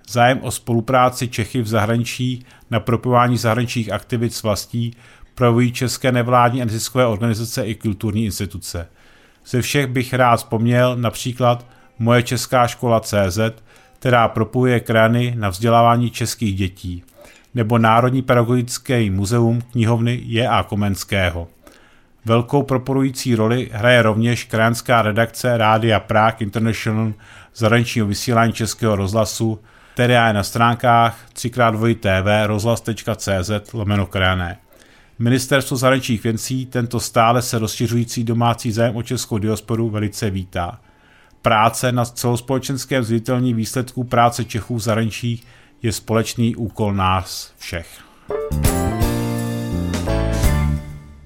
Zájem 0.08 0.38
o 0.42 0.50
spolupráci 0.50 1.28
Čechy 1.28 1.62
v 1.62 1.68
zahraničí 1.68 2.46
na 2.70 2.80
propojování 2.80 3.36
zahraničních 3.36 3.92
aktivit 3.92 4.34
s 4.34 4.42
vlastí 4.42 4.96
projevují 5.34 5.72
české 5.72 6.12
nevládní 6.12 6.62
a 6.62 6.64
neziskové 6.64 7.06
organizace 7.06 7.66
i 7.66 7.74
kulturní 7.74 8.24
instituce. 8.24 8.88
Ze 9.46 9.62
všech 9.62 9.86
bych 9.86 10.14
rád 10.14 10.36
vzpomněl 10.36 10.96
například 10.96 11.66
Moje 11.98 12.22
česká 12.22 12.66
škola 12.66 13.00
CZ, 13.00 13.38
která 13.98 14.28
propojuje 14.28 14.80
krany 14.80 15.34
na 15.38 15.48
vzdělávání 15.48 16.10
českých 16.10 16.56
dětí– 16.56 17.02
nebo 17.54 17.78
Národní 17.78 18.22
pedagogické 18.22 19.10
muzeum 19.10 19.62
knihovny 19.72 20.20
J.A. 20.24 20.62
Komenského. 20.62 21.48
Velkou 22.24 22.62
proporující 22.62 23.34
roli 23.34 23.70
hraje 23.72 24.02
rovněž 24.02 24.44
krajanská 24.44 25.02
redakce 25.02 25.58
Rádia 25.58 26.00
Prague 26.00 26.36
International 26.40 27.12
zahraničního 27.54 28.06
vysílání 28.06 28.52
Českého 28.52 28.96
rozhlasu, 28.96 29.60
která 29.94 30.28
je 30.28 30.32
na 30.34 30.42
stránkách 30.42 31.18
3x2tv 31.34 32.46
rozhlas.cz 32.46 33.72
lomeno 33.72 34.06
krajané. 34.06 34.58
Ministerstvo 35.18 35.76
zahraničních 35.76 36.22
věcí 36.24 36.66
tento 36.66 37.00
stále 37.00 37.42
se 37.42 37.58
rozšiřující 37.58 38.24
domácí 38.24 38.72
zájem 38.72 38.96
o 38.96 39.02
českou 39.02 39.38
diasporu 39.38 39.90
velice 39.90 40.30
vítá. 40.30 40.80
Práce 41.42 41.92
na 41.92 42.04
celospolečenském 42.04 43.04
zviditelní 43.04 43.54
výsledků 43.54 44.04
práce 44.04 44.44
Čechů 44.44 44.76
v 44.76 44.80
zahraničí 44.80 45.42
je 45.82 45.92
společný 45.92 46.56
úkol 46.56 46.94
nás 46.94 47.52
všech. 47.58 47.86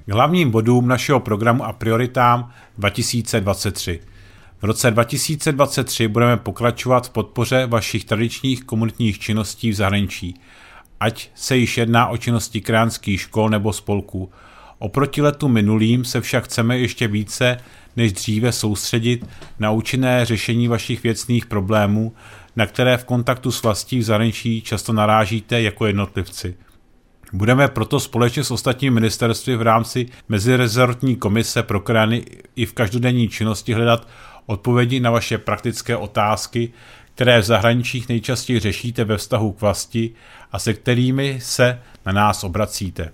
K 0.07 0.13
hlavním 0.13 0.51
bodům 0.51 0.89
našeho 0.89 1.21
programu 1.21 1.65
a 1.65 1.73
prioritám 1.73 2.51
2023. 2.79 4.01
V 4.63 4.65
roce 4.65 4.91
2023 4.91 6.09
budeme 6.09 6.37
pokračovat 6.37 7.07
v 7.07 7.11
podpoře 7.11 7.67
vašich 7.67 8.05
tradičních 8.05 8.65
komunitních 8.65 9.19
činností 9.19 9.71
v 9.71 9.75
zahraničí, 9.75 10.35
ať 11.01 11.31
se 11.35 11.57
již 11.57 11.79
jedná 11.79 12.09
o 12.09 12.17
činnosti 12.17 12.61
kránských 12.61 13.21
škol 13.21 13.51
nebo 13.51 13.73
spolků. 13.73 14.31
Oproti 14.79 15.23
letu 15.23 15.49
minulým 15.49 16.05
se 16.05 16.21
však 16.21 16.45
chceme 16.45 16.79
ještě 16.79 17.09
více 17.09 17.57
než 17.97 18.13
dříve 18.13 18.53
soustředit 18.53 19.27
na 19.59 19.71
účinné 19.71 20.25
řešení 20.25 20.69
vašich 20.69 21.03
věcných 21.03 21.47
problémů, 21.47 22.13
na 22.57 22.67
které 22.67 22.97
v 22.97 23.05
kontaktu 23.05 23.51
s 23.51 23.63
vlastí 23.63 23.99
v 23.99 24.03
zahraničí 24.03 24.63
často 24.63 24.93
narážíte 24.93 25.63
jako 25.63 25.87
jednotlivci. 25.87 26.55
Budeme 27.33 27.69
proto 27.69 28.01
společně 28.01 28.45
s 28.45 28.51
ostatními 28.51 28.95
ministerstvy 28.95 29.57
v 29.57 29.63
rámci 29.63 30.07
Mezirezortní 30.29 31.17
komise 31.17 31.63
pro 31.63 31.81
krajiny 31.81 32.25
i 32.57 32.67
v 32.67 32.73
každodenní 32.73 33.29
činnosti 33.29 33.73
hledat 33.73 34.09
odpovědi 34.47 35.01
na 35.01 35.11
vaše 35.11 35.39
praktické 35.39 35.97
otázky, 35.97 36.73
které 37.19 37.41
v 37.41 37.45
zahraničích 37.45 38.09
nejčastěji 38.09 38.61
řešíte 38.61 39.05
ve 39.05 39.17
vztahu 39.17 39.53
k 39.53 39.61
vlasti 39.61 40.11
a 40.53 40.59
se 40.59 40.75
kterými 40.75 41.39
se 41.43 41.81
na 42.07 42.13
nás 42.13 42.45
obracíte. 42.45 43.13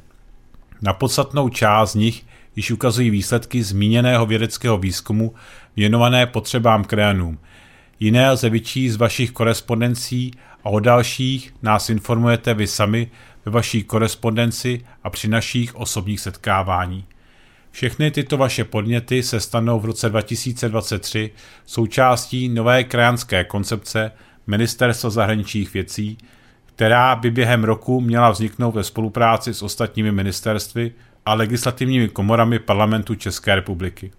Na 0.82 0.92
podstatnou 0.92 1.48
část 1.48 1.92
z 1.92 1.94
nich 1.94 2.26
již 2.56 2.70
ukazují 2.70 3.10
výsledky 3.10 3.62
zmíněného 3.62 4.26
vědeckého 4.26 4.78
výzkumu 4.78 5.34
věnované 5.76 6.26
potřebám 6.26 6.84
krajanům– 6.84 7.38
Jiné 8.00 8.30
lze 8.30 8.50
vyčíst 8.50 8.94
z 8.94 8.96
vašich 8.96 9.30
korespondencí 9.30 10.30
a 10.64 10.68
o 10.68 10.80
dalších 10.80 11.54
nás 11.62 11.90
informujete 11.90 12.54
vy 12.54 12.66
sami 12.66 13.10
ve 13.44 13.52
vaší 13.52 13.82
korespondenci 13.84 14.84
a 15.02 15.10
při 15.10 15.28
našich 15.28 15.74
osobních 15.74 16.20
setkávání. 16.20 17.04
Všechny 17.74 18.10
tyto 18.10 18.36
vaše 18.36 18.64
podněty 18.64 19.22
se 19.22 19.40
stanou 19.40 19.80
v 19.80 19.84
roce 19.84 20.08
2023 20.08 21.30
součástí 21.66 22.48
nové 22.48 22.84
krajanské 22.84 23.44
koncepce 23.44 24.12
Ministerstva 24.46 25.10
zahraničních 25.10 25.74
věcí, 25.74 26.18
která 26.66 27.16
by 27.16 27.30
během 27.30 27.64
roku 27.64 28.00
měla 28.00 28.30
vzniknout 28.30 28.74
ve 28.74 28.84
spolupráci 28.84 29.54
s 29.54 29.62
ostatními 29.62 30.12
ministerstvy 30.12 30.92
a 31.26 31.34
legislativními 31.34 32.08
komorami 32.08 32.58
parlamentu 32.58 33.14
České 33.14 33.54
republiky. 33.54 34.12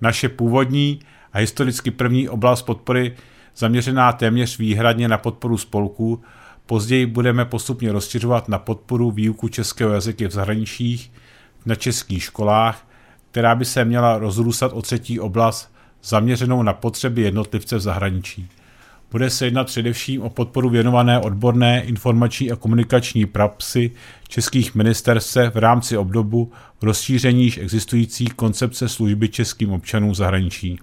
Naše 0.00 0.28
původní 0.28 1.00
a 1.32 1.38
historicky 1.38 1.90
první 1.90 2.28
oblast 2.28 2.62
podpory 2.62 3.16
zaměřená 3.56 4.12
téměř 4.12 4.58
výhradně 4.58 5.08
na 5.08 5.18
podporu 5.18 5.58
spolků, 5.58 6.22
později 6.66 7.06
budeme 7.06 7.44
postupně 7.44 7.92
rozšiřovat 7.92 8.48
na 8.48 8.58
podporu 8.58 9.10
výuku 9.10 9.48
českého 9.48 9.92
jazyky 9.92 10.26
v 10.28 10.32
zahraničích, 10.32 11.12
na 11.66 11.74
českých 11.74 12.22
školách, 12.22 12.86
která 13.30 13.54
by 13.54 13.64
se 13.64 13.84
měla 13.84 14.18
rozrůstat 14.18 14.72
o 14.72 14.82
třetí 14.82 15.20
oblast 15.20 15.72
zaměřenou 16.02 16.62
na 16.62 16.72
potřeby 16.72 17.22
jednotlivce 17.22 17.76
v 17.76 17.80
zahraničí. 17.80 18.48
Bude 19.10 19.30
se 19.30 19.44
jednat 19.44 19.64
především 19.64 20.22
o 20.22 20.30
podporu 20.30 20.70
věnované 20.70 21.18
odborné 21.18 21.82
informační 21.82 22.50
a 22.50 22.56
komunikační 22.56 23.26
praxi 23.26 23.90
českých 24.28 24.74
ministerstv 24.74 25.36
v 25.54 25.56
rámci 25.56 25.96
obdobu 25.96 26.52
rozšíření 26.82 27.44
již 27.44 27.58
existující 27.58 28.26
koncepce 28.26 28.88
služby 28.88 29.28
českým 29.28 29.72
občanům 29.72 30.10
v 30.10 30.14
zahraničí. 30.14 30.78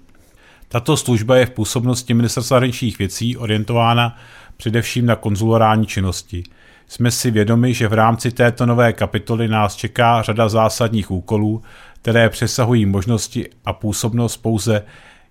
Tato 0.68 0.98
služba 0.98 1.38
je 1.38 1.46
v 1.46 1.50
působnosti 1.50 2.14
Ministerstva 2.14 2.56
zahraničních 2.56 3.00
věcí 3.00 3.38
orientována 3.38 4.18
především 4.58 5.06
na 5.06 5.16
konzulární 5.16 5.86
činnosti. 5.86 6.44
Jsme 6.88 7.12
si 7.12 7.32
vědomi, 7.32 7.74
že 7.74 7.88
v 7.88 7.94
rámci 7.94 8.32
této 8.32 8.66
nové 8.66 8.94
kapitoly 8.94 9.48
nás 9.48 9.76
čeká 9.76 10.22
řada 10.22 10.50
zásadních 10.50 11.12
úkolů, 11.12 11.62
které 12.02 12.30
přesahují 12.30 12.86
možnosti 12.86 13.50
a 13.66 13.74
působnost 13.74 14.38
pouze 14.38 14.84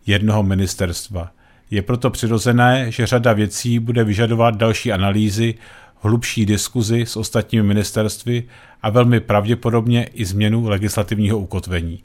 jednoho 0.06 0.42
ministerstva. 0.42 1.30
Je 1.70 1.82
proto 1.82 2.10
přirozené, 2.10 2.86
že 2.88 3.06
řada 3.06 3.32
věcí 3.32 3.78
bude 3.78 4.04
vyžadovat 4.04 4.56
další 4.56 4.92
analýzy, 4.92 5.54
hlubší 6.00 6.46
diskuzi 6.46 7.00
s 7.06 7.16
ostatními 7.16 7.66
ministerstvy 7.66 8.42
a 8.82 8.90
velmi 8.90 9.20
pravděpodobně 9.20 10.04
i 10.14 10.24
změnu 10.24 10.68
legislativního 10.68 11.38
ukotvení. 11.38 12.02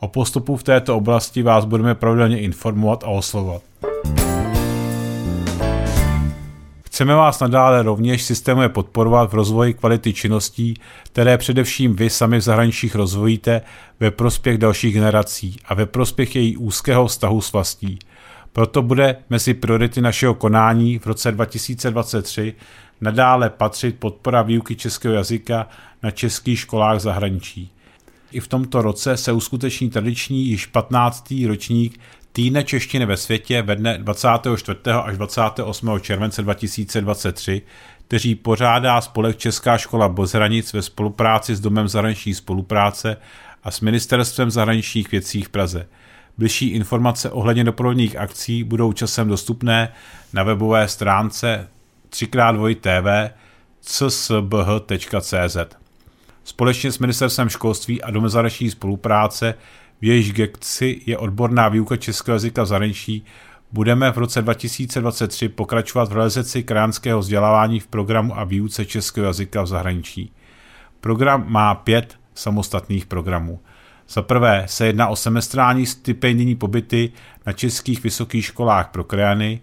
O 0.00 0.08
postupu 0.08 0.56
v 0.56 0.62
této 0.62 0.96
oblasti 0.96 1.42
vás 1.42 1.64
budeme 1.64 1.94
pravidelně 1.94 2.40
informovat 2.40 3.04
a 3.04 3.06
oslovovat. 3.06 3.62
Chceme 6.94 7.14
vás 7.14 7.40
nadále 7.40 7.82
rovněž 7.82 8.22
systémově 8.22 8.68
podporovat 8.68 9.30
v 9.30 9.34
rozvoji 9.34 9.74
kvality 9.74 10.12
činností, 10.12 10.74
které 11.04 11.38
především 11.38 11.96
vy 11.96 12.10
sami 12.10 12.38
v 12.38 12.40
zahraničích 12.40 12.94
rozvojíte 12.94 13.60
ve 14.00 14.10
prospěch 14.10 14.58
dalších 14.58 14.94
generací 14.94 15.56
a 15.64 15.74
ve 15.74 15.86
prospěch 15.86 16.36
její 16.36 16.56
úzkého 16.56 17.06
vztahu 17.06 17.40
s 17.40 17.52
vlastí. 17.52 17.98
Proto 18.52 18.82
bude 18.82 19.16
mezi 19.30 19.54
priority 19.54 20.00
našeho 20.00 20.34
konání 20.34 20.98
v 20.98 21.06
roce 21.06 21.32
2023 21.32 22.54
nadále 23.00 23.50
patřit 23.50 23.98
podpora 23.98 24.42
výuky 24.42 24.76
českého 24.76 25.14
jazyka 25.14 25.68
na 26.02 26.10
českých 26.10 26.58
školách 26.58 27.00
zahraničí. 27.00 27.70
I 28.32 28.40
v 28.40 28.48
tomto 28.48 28.82
roce 28.82 29.16
se 29.16 29.32
uskuteční 29.32 29.90
tradiční 29.90 30.46
již 30.46 30.66
15. 30.66 31.34
ročník 31.46 32.00
Týdne 32.36 32.64
češtiny 32.64 33.06
ve 33.06 33.16
světě 33.16 33.62
ve 33.62 33.76
dne 33.76 33.98
24. 33.98 34.78
až 35.02 35.16
28. 35.16 36.00
července 36.00 36.42
2023, 36.42 37.62
kteří 38.08 38.34
pořádá 38.34 39.00
spolek 39.00 39.36
Česká 39.36 39.78
škola 39.78 40.08
Bozranic 40.08 40.72
ve 40.72 40.82
spolupráci 40.82 41.56
s 41.56 41.60
Domem 41.60 41.88
zahraniční 41.88 42.34
spolupráce 42.34 43.16
a 43.62 43.70
s 43.70 43.80
Ministerstvem 43.80 44.50
zahraničních 44.50 45.10
věcí 45.10 45.42
v 45.42 45.48
Praze. 45.48 45.88
Bližší 46.38 46.68
informace 46.68 47.30
ohledně 47.30 47.64
doprovodných 47.64 48.16
akcí 48.16 48.64
budou 48.64 48.92
časem 48.92 49.28
dostupné 49.28 49.92
na 50.32 50.42
webové 50.42 50.88
stránce 50.88 51.68
3x2tv 52.10 53.30
csbh.cz. 53.80 55.56
Společně 56.44 56.92
s 56.92 56.98
Ministerstvem 56.98 57.48
školství 57.48 58.02
a 58.02 58.10
Domem 58.10 58.30
zahraniční 58.30 58.70
spolupráce 58.70 59.54
v 60.04 60.06
jejíž 60.06 60.32
gekci 60.32 61.00
je 61.06 61.18
odborná 61.18 61.68
výuka 61.68 61.96
českého 61.96 62.34
jazyka 62.34 62.62
v 62.62 62.66
zahraničí, 62.66 63.24
budeme 63.72 64.12
v 64.12 64.18
roce 64.18 64.42
2023 64.42 65.48
pokračovat 65.48 66.08
v 66.08 66.12
realizaci 66.12 66.62
krajánského 66.62 67.20
vzdělávání 67.20 67.80
v 67.80 67.86
programu 67.86 68.38
a 68.38 68.44
výuce 68.44 68.84
českého 68.84 69.26
jazyka 69.26 69.62
v 69.62 69.66
zahraničí. 69.66 70.32
Program 71.00 71.44
má 71.48 71.74
pět 71.74 72.18
samostatných 72.34 73.06
programů. 73.06 73.60
Za 74.08 74.22
prvé 74.22 74.64
se 74.68 74.86
jedná 74.86 75.08
o 75.08 75.16
semestrální 75.16 75.86
stipendijní 75.86 76.54
pobyty 76.54 77.12
na 77.46 77.52
českých 77.52 78.02
vysokých 78.02 78.44
školách 78.44 78.88
pro 78.88 79.04
krajany, 79.04 79.60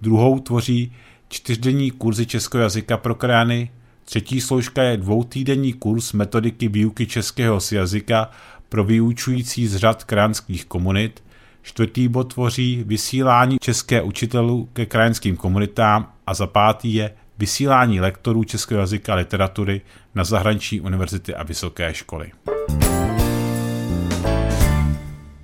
druhou 0.00 0.38
tvoří 0.38 0.92
čtyřdenní 1.28 1.90
kurzy 1.90 2.26
českého 2.26 2.62
jazyka 2.62 2.96
pro 2.96 3.14
krajany, 3.14 3.70
třetí 4.04 4.40
složka 4.40 4.82
je 4.82 4.96
dvoutýdenní 4.96 5.72
kurz 5.72 6.12
metodiky 6.12 6.68
výuky 6.68 7.06
českého 7.06 7.58
jazyka 7.72 8.30
pro 8.68 8.84
vyučující 8.84 9.66
z 9.66 9.76
řad 9.76 10.04
krajinských 10.04 10.64
komunit, 10.64 11.22
čtvrtý 11.62 12.08
bod 12.08 12.34
tvoří 12.34 12.84
vysílání 12.86 13.58
české 13.60 14.02
učitelů 14.02 14.68
ke 14.72 14.86
krajinským 14.86 15.36
komunitám 15.36 16.12
a 16.26 16.34
za 16.34 16.46
pátý 16.46 16.94
je 16.94 17.10
vysílání 17.38 18.00
lektorů 18.00 18.44
českého 18.44 18.80
jazyka 18.80 19.12
a 19.12 19.16
literatury 19.16 19.80
na 20.14 20.24
zahraniční 20.24 20.80
univerzity 20.80 21.34
a 21.34 21.42
vysoké 21.42 21.94
školy. 21.94 22.30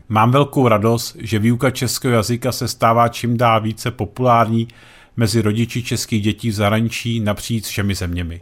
Mám 0.09 0.31
velkou 0.31 0.69
radost, 0.69 1.17
že 1.21 1.39
výuka 1.39 1.71
českého 1.71 2.15
jazyka 2.15 2.53
se 2.53 2.69
stává 2.69 3.09
čím 3.09 3.37
dál 3.37 3.61
více 3.61 3.91
populární 3.91 4.69
mezi 5.17 5.43
rodiči 5.43 5.83
českých 5.83 6.23
dětí 6.23 6.51
v 6.51 6.55
zahraničí 6.55 7.21
napříč 7.21 7.65
všemi 7.65 7.95
zeměmi. 7.95 8.41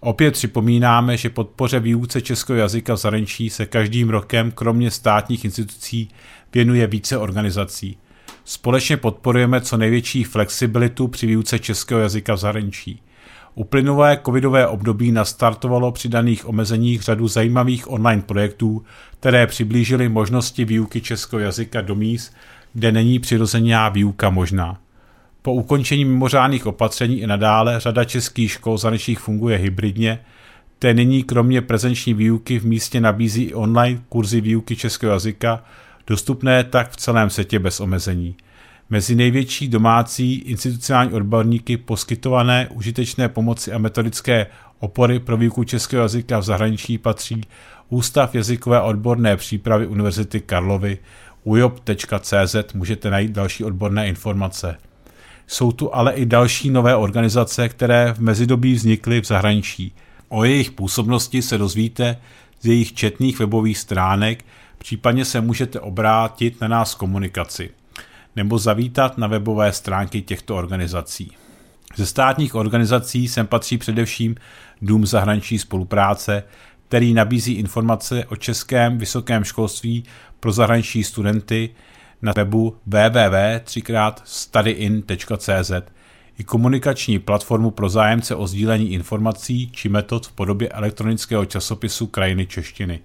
Opět 0.00 0.30
připomínáme, 0.30 1.16
že 1.16 1.30
podpoře 1.30 1.80
výuce 1.80 2.20
českého 2.20 2.58
jazyka 2.58 2.94
v 2.94 2.96
zahraničí 2.96 3.50
se 3.50 3.66
každým 3.66 4.10
rokem 4.10 4.50
kromě 4.50 4.90
státních 4.90 5.44
institucí 5.44 6.08
věnuje 6.54 6.86
více 6.86 7.18
organizací. 7.18 7.96
Společně 8.44 8.96
podporujeme 8.96 9.60
co 9.60 9.76
největší 9.76 10.24
flexibilitu 10.24 11.08
při 11.08 11.26
výuce 11.26 11.58
českého 11.58 12.00
jazyka 12.00 12.34
v 12.34 12.38
zahraničí. 12.38 13.02
Uplynulé 13.54 14.18
covidové 14.24 14.66
období 14.66 15.12
nastartovalo 15.12 15.92
při 15.92 16.08
daných 16.08 16.48
omezeních 16.48 17.02
řadu 17.02 17.28
zajímavých 17.28 17.90
online 17.90 18.22
projektů, 18.22 18.84
které 19.20 19.46
přiblížily 19.46 20.08
možnosti 20.08 20.64
výuky 20.64 21.00
českého 21.00 21.40
jazyka 21.40 21.80
do 21.80 21.94
míst, 21.94 22.34
kde 22.72 22.92
není 22.92 23.18
přirozená 23.18 23.88
výuka 23.88 24.30
možná. 24.30 24.78
Po 25.42 25.52
ukončení 25.52 26.04
mimořádných 26.04 26.66
opatření 26.66 27.20
i 27.20 27.26
nadále 27.26 27.80
řada 27.80 28.04
českých 28.04 28.50
škol 28.50 28.78
zahraničních 28.78 29.18
funguje 29.18 29.56
hybridně, 29.56 30.18
té 30.78 30.94
nyní 30.94 31.22
kromě 31.22 31.62
prezenční 31.62 32.14
výuky 32.14 32.58
v 32.58 32.66
místě 32.66 33.00
nabízí 33.00 33.42
i 33.42 33.54
online 33.54 34.00
kurzy 34.08 34.40
výuky 34.40 34.76
českého 34.76 35.12
jazyka, 35.12 35.64
dostupné 36.06 36.64
tak 36.64 36.90
v 36.90 36.96
celém 36.96 37.30
světě 37.30 37.58
bez 37.58 37.80
omezení. 37.80 38.36
Mezi 38.90 39.14
největší 39.14 39.68
domácí 39.68 40.34
institucionální 40.34 41.12
odborníky 41.12 41.76
poskytované 41.76 42.68
užitečné 42.74 43.28
pomoci 43.28 43.72
a 43.72 43.78
metodické 43.78 44.46
opory 44.78 45.18
pro 45.18 45.36
výuku 45.36 45.64
českého 45.64 46.02
jazyka 46.02 46.38
v 46.38 46.42
zahraničí 46.42 46.98
patří 46.98 47.40
Ústav 47.88 48.34
jazykové 48.34 48.80
odborné 48.80 49.36
přípravy 49.36 49.86
Univerzity 49.86 50.40
Karlovy, 50.40 50.98
ujob.cz 51.44 52.74
můžete 52.74 53.10
najít 53.10 53.30
další 53.30 53.64
odborné 53.64 54.08
informace. 54.08 54.76
Jsou 55.50 55.72
tu 55.72 55.94
ale 55.94 56.12
i 56.12 56.26
další 56.26 56.70
nové 56.70 56.96
organizace, 56.96 57.68
které 57.68 58.12
v 58.12 58.18
mezidobí 58.18 58.74
vznikly 58.74 59.20
v 59.20 59.24
zahraničí. 59.24 59.92
O 60.28 60.44
jejich 60.44 60.70
působnosti 60.70 61.42
se 61.42 61.58
dozvíte 61.58 62.16
z 62.60 62.66
jejich 62.66 62.92
četných 62.92 63.38
webových 63.38 63.78
stránek, 63.78 64.44
případně 64.78 65.24
se 65.24 65.40
můžete 65.40 65.80
obrátit 65.80 66.60
na 66.60 66.68
nás 66.68 66.94
komunikaci 66.94 67.70
nebo 68.36 68.58
zavítat 68.58 69.18
na 69.18 69.26
webové 69.26 69.72
stránky 69.72 70.22
těchto 70.22 70.56
organizací. 70.56 71.32
Ze 71.96 72.06
státních 72.06 72.54
organizací 72.54 73.28
sem 73.28 73.46
patří 73.46 73.78
především 73.78 74.34
Dům 74.82 75.06
zahraniční 75.06 75.58
spolupráce, 75.58 76.42
který 76.88 77.14
nabízí 77.14 77.52
informace 77.52 78.24
o 78.24 78.36
českém 78.36 78.98
vysokém 78.98 79.44
školství 79.44 80.04
pro 80.40 80.52
zahraniční 80.52 81.04
studenty, 81.04 81.70
na 82.22 82.32
webu 82.36 82.76
www.studyin.cz 82.86 85.72
i 86.38 86.44
komunikační 86.44 87.18
platformu 87.18 87.70
pro 87.70 87.88
zájemce 87.88 88.34
o 88.34 88.46
sdílení 88.46 88.92
informací 88.92 89.70
či 89.70 89.88
metod 89.88 90.26
v 90.26 90.32
podobě 90.32 90.68
elektronického 90.68 91.44
časopisu 91.44 92.06
Krajiny 92.06 92.46
češtiny. 92.46 93.00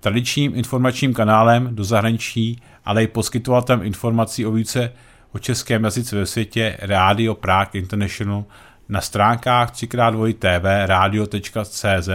Tradičním 0.00 0.54
informačním 0.54 1.14
kanálem 1.14 1.74
do 1.74 1.84
zahraničí, 1.84 2.62
ale 2.84 3.04
i 3.04 3.06
poskytovatelem 3.06 3.82
informací 3.82 4.46
o 4.46 4.52
více 4.52 4.92
o 5.32 5.38
českém 5.38 5.84
jazyce 5.84 6.16
ve 6.16 6.26
světě 6.26 6.76
Radio 6.80 7.34
Prague 7.34 7.80
International 7.80 8.44
na 8.88 9.00
stránkách 9.00 9.72
3x2 9.72 10.34
TV 10.34 10.86
radio.cz 10.86 12.08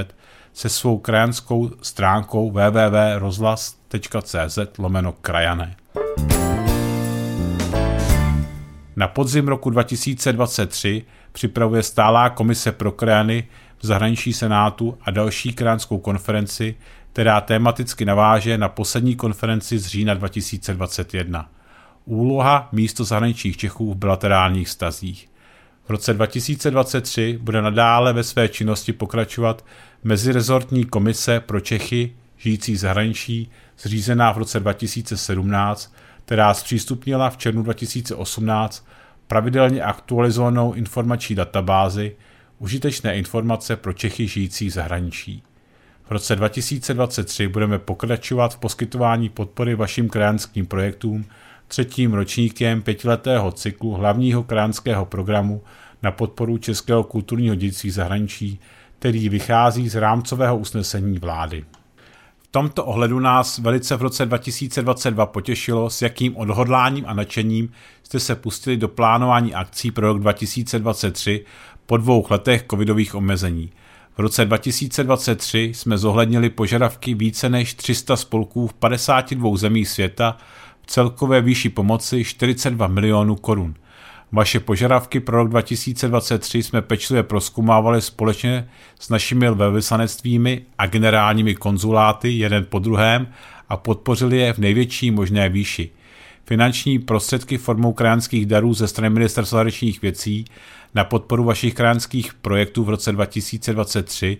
se 0.53 0.69
svou 0.69 0.97
krajanskou 0.97 1.69
stránkou 1.81 2.51
www.rozhlas.cz 2.51 4.59
lomeno 4.77 5.11
krajané. 5.11 5.75
Na 8.95 9.07
podzim 9.07 9.47
roku 9.47 9.69
2023 9.69 11.05
připravuje 11.31 11.83
stálá 11.83 12.29
komise 12.29 12.71
pro 12.71 12.91
krajany 12.91 13.47
v 13.77 13.85
zahraničí 13.85 14.33
Senátu 14.33 14.97
a 15.01 15.11
další 15.11 15.53
krajanskou 15.53 15.97
konferenci, 15.97 16.75
která 17.13 17.41
tematicky 17.41 18.05
naváže 18.05 18.57
na 18.57 18.69
poslední 18.69 19.15
konferenci 19.15 19.79
z 19.79 19.87
října 19.87 20.13
2021. 20.13 21.49
Úloha 22.05 22.69
místo 22.71 23.03
zahraničních 23.03 23.57
Čechů 23.57 23.93
v 23.93 23.97
bilaterálních 23.97 24.69
stazích. 24.69 25.29
V 25.85 25.89
roce 25.89 26.13
2023 26.13 27.39
bude 27.41 27.61
nadále 27.61 28.13
ve 28.13 28.23
své 28.23 28.47
činnosti 28.47 28.93
pokračovat 28.93 29.65
Mezirezortní 30.03 30.85
komise 30.85 31.39
pro 31.39 31.59
Čechy 31.59 32.13
žijící 32.37 32.75
zahraničí, 32.75 33.51
zřízená 33.81 34.31
v 34.31 34.37
roce 34.37 34.59
2017, 34.59 35.93
která 36.25 36.53
zpřístupnila 36.53 37.29
v 37.29 37.37
červnu 37.37 37.63
2018 37.63 38.87
pravidelně 39.27 39.83
aktualizovanou 39.83 40.73
informační 40.73 41.35
databázi 41.35 42.15
užitečné 42.59 43.17
informace 43.17 43.75
pro 43.75 43.93
Čechy 43.93 44.27
žijící 44.27 44.69
v 44.69 44.73
zahraničí. 44.73 45.43
V 46.03 46.11
roce 46.11 46.35
2023 46.35 47.47
budeme 47.47 47.79
pokračovat 47.79 48.53
v 48.53 48.57
poskytování 48.57 49.29
podpory 49.29 49.75
vašim 49.75 50.09
krajanským 50.09 50.65
projektům 50.65 51.25
třetím 51.67 52.13
ročníkem 52.13 52.81
pětiletého 52.81 53.51
cyklu 53.51 53.93
hlavního 53.93 54.43
krajanského 54.43 55.05
programu 55.05 55.63
na 56.03 56.11
podporu 56.11 56.57
českého 56.57 57.03
kulturního 57.03 57.55
dědictví 57.55 57.91
zahraničí, 57.91 58.59
který 58.99 59.29
vychází 59.29 59.89
z 59.89 59.95
rámcového 59.95 60.57
usnesení 60.57 61.19
vlády. 61.19 61.65
Tomto 62.51 62.85
ohledu 62.85 63.19
nás 63.19 63.57
velice 63.57 63.95
v 63.95 64.01
roce 64.01 64.25
2022 64.25 65.25
potěšilo, 65.25 65.89
s 65.89 66.01
jakým 66.01 66.37
odhodláním 66.37 67.05
a 67.07 67.13
nadšením 67.13 67.71
jste 68.03 68.19
se 68.19 68.35
pustili 68.35 68.77
do 68.77 68.87
plánování 68.87 69.53
akcí 69.53 69.91
pro 69.91 70.07
rok 70.07 70.19
2023 70.19 71.45
po 71.85 71.97
dvou 71.97 72.25
letech 72.29 72.65
covidových 72.71 73.15
omezení. 73.15 73.71
V 74.15 74.19
roce 74.19 74.45
2023 74.45 75.71
jsme 75.75 75.97
zohlednili 75.97 76.49
požadavky 76.49 77.13
více 77.13 77.49
než 77.49 77.73
300 77.73 78.15
spolků 78.15 78.67
v 78.67 78.73
52 78.73 79.57
zemích 79.57 79.89
světa 79.89 80.37
v 80.81 80.87
celkové 80.87 81.41
výši 81.41 81.69
pomoci 81.69 82.23
42 82.23 82.87
milionů 82.87 83.35
korun. 83.35 83.73
Vaše 84.33 84.59
požadavky 84.59 85.19
pro 85.19 85.37
rok 85.37 85.49
2023 85.49 86.63
jsme 86.63 86.81
pečlivě 86.81 87.23
proskumávali 87.23 88.01
společně 88.01 88.67
s 88.99 89.09
našimi 89.09 89.49
velvyslanectvími 89.49 90.61
a 90.77 90.87
generálními 90.87 91.55
konzuláty 91.55 92.31
jeden 92.31 92.65
po 92.69 92.79
druhém 92.79 93.27
a 93.69 93.77
podpořili 93.77 94.37
je 94.37 94.53
v 94.53 94.57
největší 94.57 95.11
možné 95.11 95.49
výši. 95.49 95.89
Finanční 96.45 96.99
prostředky 96.99 97.57
formou 97.57 97.93
krajanských 97.93 98.45
darů 98.45 98.73
ze 98.73 98.87
strany 98.87 99.09
Ministerstva 99.09 99.57
zahraničních 99.57 100.01
věcí 100.01 100.45
na 100.95 101.03
podporu 101.03 101.43
vašich 101.43 101.73
krajanských 101.73 102.33
projektů 102.33 102.83
v 102.83 102.89
roce 102.89 103.11
2023 103.11 104.37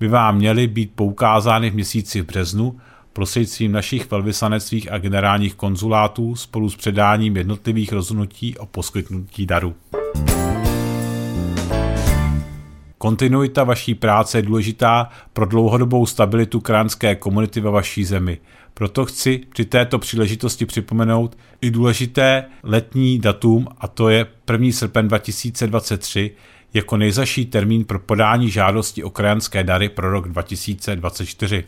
by 0.00 0.08
vám 0.08 0.36
měly 0.36 0.66
být 0.66 0.92
poukázány 0.94 1.70
v 1.70 1.74
měsíci 1.74 2.20
v 2.20 2.26
březnu 2.26 2.80
prostřednictvím 3.16 3.72
našich 3.72 4.10
velvyslanectvích 4.10 4.92
a 4.92 4.98
generálních 4.98 5.54
konzulátů 5.54 6.36
spolu 6.36 6.70
s 6.70 6.76
předáním 6.76 7.36
jednotlivých 7.36 7.92
rozhodnutí 7.92 8.58
o 8.58 8.66
poskytnutí 8.66 9.46
daru. 9.46 9.74
Kontinuita 12.98 13.64
vaší 13.64 13.94
práce 13.94 14.38
je 14.38 14.42
důležitá 14.42 15.08
pro 15.32 15.46
dlouhodobou 15.46 16.06
stabilitu 16.06 16.60
kránské 16.60 17.14
komunity 17.14 17.60
ve 17.60 17.70
vaší 17.70 18.04
zemi. 18.04 18.38
Proto 18.74 19.04
chci 19.04 19.40
při 19.52 19.64
této 19.64 19.98
příležitosti 19.98 20.66
připomenout 20.66 21.38
i 21.60 21.70
důležité 21.70 22.44
letní 22.62 23.18
datum, 23.18 23.68
a 23.78 23.88
to 23.88 24.08
je 24.08 24.26
1. 24.52 24.66
srpen 24.72 25.08
2023, 25.08 26.30
jako 26.74 26.96
nejzaší 26.96 27.46
termín 27.46 27.84
pro 27.84 27.98
podání 27.98 28.50
žádosti 28.50 29.04
o 29.04 29.10
krajanské 29.10 29.64
dary 29.64 29.88
pro 29.88 30.10
rok 30.10 30.28
2024. 30.28 31.64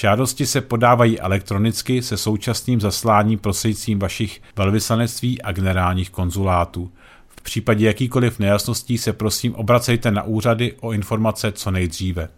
Žádosti 0.00 0.46
se 0.46 0.60
podávají 0.60 1.20
elektronicky 1.20 2.02
se 2.02 2.16
současným 2.16 2.80
zasláním 2.80 3.38
prostřednictvím 3.38 3.98
vašich 3.98 4.42
velvyslanectví 4.56 5.42
a 5.42 5.52
generálních 5.52 6.10
konzulátů. 6.10 6.90
V 7.28 7.42
případě 7.42 7.86
jakýkoliv 7.86 8.38
nejasností 8.38 8.98
se 8.98 9.12
prosím 9.12 9.54
obracejte 9.54 10.10
na 10.10 10.22
úřady 10.22 10.72
o 10.80 10.92
informace 10.92 11.52
co 11.52 11.70
nejdříve. 11.70 12.28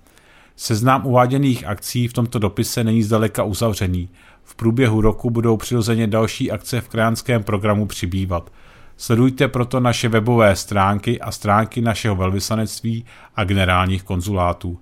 Seznám 0.57 1.07
uváděných 1.07 1.67
akcí 1.67 2.09
v 2.09 2.13
tomto 2.13 2.39
dopise 2.39 2.85
není 2.85 3.03
zdaleka 3.03 3.43
uzavřený. 3.43 4.09
V 4.45 4.55
průběhu 4.55 5.01
roku 5.01 5.31
budou 5.31 5.57
přirozeně 5.57 6.07
další 6.07 6.51
akce 6.51 6.81
v 6.81 6.89
krajánském 6.89 7.43
programu 7.43 7.87
přibývat. 7.87 8.53
Sledujte 8.97 9.49
proto 9.49 9.81
naše 9.81 10.09
webové 10.09 10.57
stránky 10.57 11.21
a 11.21 11.33
stránky 11.33 11.81
našeho 11.81 12.17
velvyslanectví 12.17 13.05
a 13.37 13.45
generálních 13.45 14.03
konzulátů. 14.03 14.79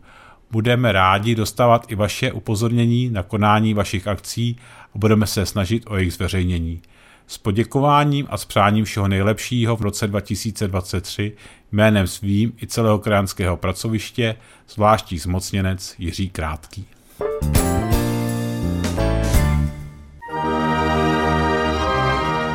Budeme 0.51 0.93
rádi 0.93 1.35
dostávat 1.35 1.87
i 1.89 1.95
vaše 1.95 2.33
upozornění 2.33 3.11
na 3.11 3.23
konání 3.23 3.75
vašich 3.75 4.09
akcí 4.09 4.57
a 4.95 4.99
budeme 4.99 5.27
se 5.27 5.47
snažit 5.47 5.85
o 5.87 5.97
jejich 5.97 6.13
zveřejnění. 6.13 6.83
S 7.27 7.39
poděkováním 7.39 8.27
a 8.31 8.37
s 8.37 8.45
přáním 8.45 8.85
všeho 8.85 9.09
nejlepšího 9.09 9.77
v 9.77 9.83
roce 9.83 10.07
2023 10.07 11.33
jménem 11.73 12.07
svým 12.07 12.53
i 12.63 12.67
celého 12.67 12.99
krajinského 12.99 13.57
pracoviště 13.57 14.37
zvláštní 14.69 15.19
zmocněnec 15.19 15.95
Jiří 15.99 16.31
Krátký. 16.31 16.87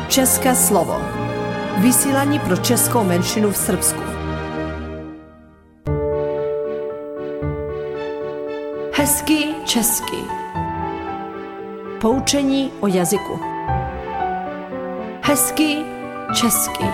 České 0.08 0.54
slovo. 0.54 1.00
Vysílání 1.82 2.38
pro 2.38 2.56
českou 2.56 3.04
menšinu 3.04 3.50
v 3.50 3.56
Srbsku. 3.56 4.13
Hezký 9.04 9.54
český. 9.64 10.16
Poučení 12.00 12.70
o 12.80 12.86
jazyku. 12.86 13.40
Hezký 15.22 15.76
český. 16.34 16.84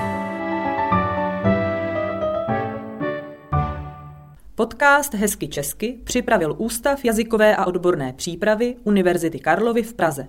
Podcast 4.55 5.15
Hezky 5.15 5.49
česky 5.49 6.01
připravil 6.05 6.55
Ústav 6.59 7.05
jazykové 7.05 7.57
a 7.57 7.67
odborné 7.67 8.13
přípravy 8.13 8.77
Univerzity 8.85 9.39
Karlovy 9.39 9.83
v 9.83 9.95
Praze. 9.95 10.29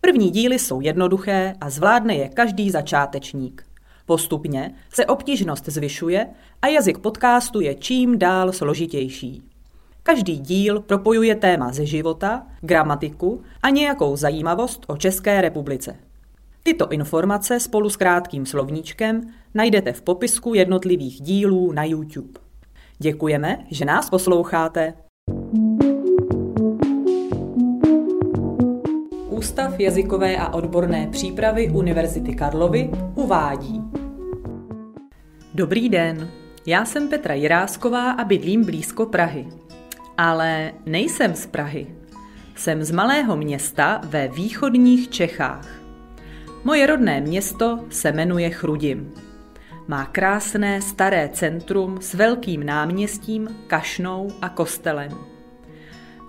První 0.00 0.30
díly 0.30 0.58
jsou 0.58 0.80
jednoduché 0.80 1.54
a 1.60 1.70
zvládne 1.70 2.14
je 2.14 2.28
každý 2.28 2.70
začátečník. 2.70 3.66
Postupně 4.06 4.74
se 4.92 5.06
obtížnost 5.06 5.68
zvyšuje 5.68 6.26
a 6.62 6.66
jazyk 6.66 6.98
podcastu 6.98 7.60
je 7.60 7.74
čím 7.74 8.18
dál 8.18 8.52
složitější. 8.52 9.51
Každý 10.04 10.38
díl 10.38 10.80
propojuje 10.80 11.34
téma 11.34 11.72
ze 11.72 11.86
života, 11.86 12.46
gramatiku 12.60 13.42
a 13.62 13.70
nějakou 13.70 14.16
zajímavost 14.16 14.84
o 14.88 14.96
České 14.96 15.40
republice. 15.40 15.96
Tyto 16.62 16.88
informace 16.88 17.60
spolu 17.60 17.90
s 17.90 17.96
krátkým 17.96 18.46
slovníčkem 18.46 19.20
najdete 19.54 19.92
v 19.92 20.02
popisku 20.02 20.54
jednotlivých 20.54 21.20
dílů 21.20 21.72
na 21.72 21.84
YouTube. 21.84 22.40
Děkujeme, 22.98 23.66
že 23.70 23.84
nás 23.84 24.10
posloucháte. 24.10 24.94
Ústav 29.28 29.80
jazykové 29.80 30.36
a 30.36 30.54
odborné 30.54 31.08
přípravy 31.10 31.70
Univerzity 31.70 32.34
Karlovy 32.34 32.90
uvádí. 33.14 33.80
Dobrý 35.54 35.88
den, 35.88 36.30
já 36.66 36.84
jsem 36.84 37.08
Petra 37.08 37.34
Jirásková 37.34 38.12
a 38.12 38.24
bydlím 38.24 38.64
blízko 38.64 39.06
Prahy. 39.06 39.61
Ale 40.18 40.72
nejsem 40.86 41.34
z 41.34 41.46
Prahy. 41.46 41.86
Jsem 42.54 42.84
z 42.84 42.90
malého 42.90 43.36
města 43.36 44.00
ve 44.04 44.28
východních 44.28 45.10
Čechách. 45.10 45.68
Moje 46.64 46.86
rodné 46.86 47.20
město 47.20 47.84
se 47.90 48.12
jmenuje 48.12 48.50
Chrudim. 48.50 49.12
Má 49.88 50.04
krásné 50.04 50.82
staré 50.82 51.28
centrum 51.32 51.98
s 52.00 52.14
velkým 52.14 52.66
náměstím, 52.66 53.48
kašnou 53.66 54.28
a 54.42 54.48
kostelem. 54.48 55.12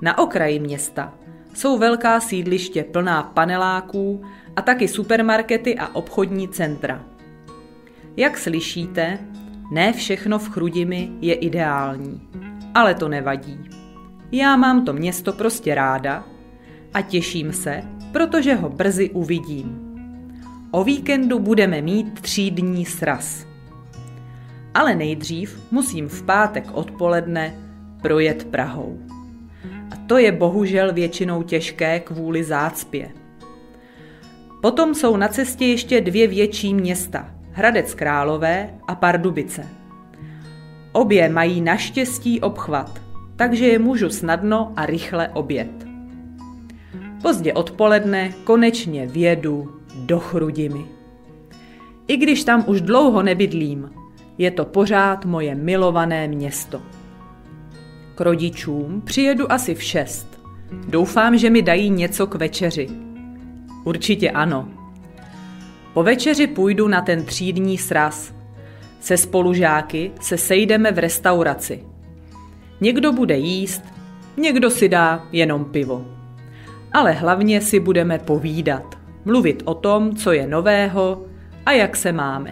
Na 0.01 0.17
okraji 0.17 0.59
města 0.59 1.13
jsou 1.53 1.77
velká 1.77 2.19
sídliště 2.19 2.83
plná 2.83 3.23
paneláků 3.23 4.23
a 4.55 4.61
taky 4.61 4.87
supermarkety 4.87 5.77
a 5.77 5.95
obchodní 5.95 6.47
centra. 6.47 7.03
Jak 8.17 8.37
slyšíte, 8.37 9.19
ne 9.71 9.93
všechno 9.93 10.39
v 10.39 10.49
Chrudimi 10.49 11.11
je 11.21 11.33
ideální, 11.33 12.29
ale 12.75 12.95
to 12.95 13.09
nevadí. 13.09 13.72
Já 14.35 14.55
mám 14.55 14.85
to 14.85 14.93
město 14.93 15.33
prostě 15.33 15.75
ráda 15.75 16.23
a 16.93 17.01
těším 17.01 17.53
se, 17.53 17.83
protože 18.11 18.55
ho 18.55 18.69
brzy 18.69 19.09
uvidím. 19.09 19.79
O 20.71 20.83
víkendu 20.83 21.39
budeme 21.39 21.81
mít 21.81 22.21
třídní 22.21 22.85
sraz. 22.85 23.45
Ale 24.73 24.95
nejdřív 24.95 25.59
musím 25.71 26.07
v 26.07 26.23
pátek 26.23 26.65
odpoledne 26.71 27.55
projet 28.01 28.45
Prahou. 28.45 28.99
A 29.91 29.95
to 30.07 30.17
je 30.17 30.31
bohužel 30.31 30.93
většinou 30.93 31.43
těžké 31.43 31.99
kvůli 31.99 32.43
zácpě. 32.43 33.11
Potom 34.61 34.95
jsou 34.95 35.17
na 35.17 35.27
cestě 35.27 35.65
ještě 35.65 36.01
dvě 36.01 36.27
větší 36.27 36.73
města, 36.73 37.29
Hradec 37.51 37.93
Králové 37.93 38.69
a 38.87 38.95
Pardubice. 38.95 39.67
Obě 40.91 41.29
mají 41.29 41.61
naštěstí 41.61 42.41
obchvat, 42.41 43.02
takže 43.35 43.65
je 43.67 43.79
můžu 43.79 44.09
snadno 44.09 44.73
a 44.75 44.85
rychle 44.85 45.29
obět. 45.29 45.87
Pozdě 47.21 47.53
odpoledne 47.53 48.33
konečně 48.43 49.07
vědu 49.07 49.79
do 49.95 50.19
Chrudimi. 50.19 50.85
I 52.07 52.17
když 52.17 52.43
tam 52.43 52.63
už 52.67 52.81
dlouho 52.81 53.23
nebydlím, 53.23 53.91
je 54.37 54.51
to 54.51 54.65
pořád 54.65 55.25
moje 55.25 55.55
milované 55.55 56.27
město. 56.27 56.81
K 58.15 58.21
rodičům 58.21 59.01
přijedu 59.05 59.51
asi 59.51 59.75
v 59.75 59.83
šest. 59.83 60.39
Doufám, 60.87 61.37
že 61.37 61.49
mi 61.49 61.61
dají 61.61 61.89
něco 61.89 62.27
k 62.27 62.35
večeři. 62.35 62.87
Určitě 63.83 64.31
ano. 64.31 64.69
Po 65.93 66.03
večeři 66.03 66.47
půjdu 66.47 66.87
na 66.87 67.01
ten 67.01 67.25
třídní 67.25 67.77
sraz. 67.77 68.33
Se 68.99 69.17
spolužáky 69.17 70.11
se 70.21 70.37
sejdeme 70.37 70.91
v 70.91 70.99
restauraci. 70.99 71.92
Někdo 72.81 73.11
bude 73.11 73.37
jíst, 73.37 73.83
někdo 74.37 74.69
si 74.69 74.89
dá 74.89 75.27
jenom 75.31 75.65
pivo. 75.65 76.05
Ale 76.91 77.11
hlavně 77.11 77.61
si 77.61 77.79
budeme 77.79 78.19
povídat, 78.19 78.97
mluvit 79.25 79.63
o 79.65 79.73
tom, 79.73 80.15
co 80.15 80.31
je 80.31 80.47
nového 80.47 81.25
a 81.65 81.71
jak 81.71 81.95
se 81.95 82.11
máme. 82.11 82.51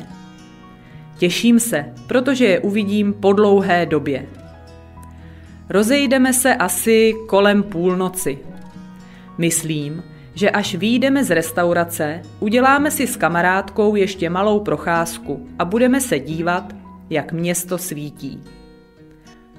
Těším 1.18 1.60
se, 1.60 1.86
protože 2.08 2.46
je 2.46 2.60
uvidím 2.60 3.14
po 3.14 3.34
dlouhé 3.34 3.86
době. 3.86 4.26
Rozejdeme 5.70 6.34
se 6.34 6.56
asi 6.56 7.14
kolem 7.28 7.64
půlnoci. 7.64 8.40
Myslím, 9.38 10.04
že 10.34 10.50
až 10.50 10.76
výjdeme 10.76 11.24
z 11.24 11.30
restaurace, 11.30 12.22
uděláme 12.40 12.92
si 12.92 13.08
s 13.08 13.18
kamarádkou 13.18 13.96
ještě 13.96 14.30
malou 14.30 14.60
procházku 14.60 15.48
a 15.60 15.66
budeme 15.66 16.02
se 16.02 16.20
dívat, 16.20 16.76
jak 17.10 17.32
město 17.34 17.78
svítí. 17.78 18.44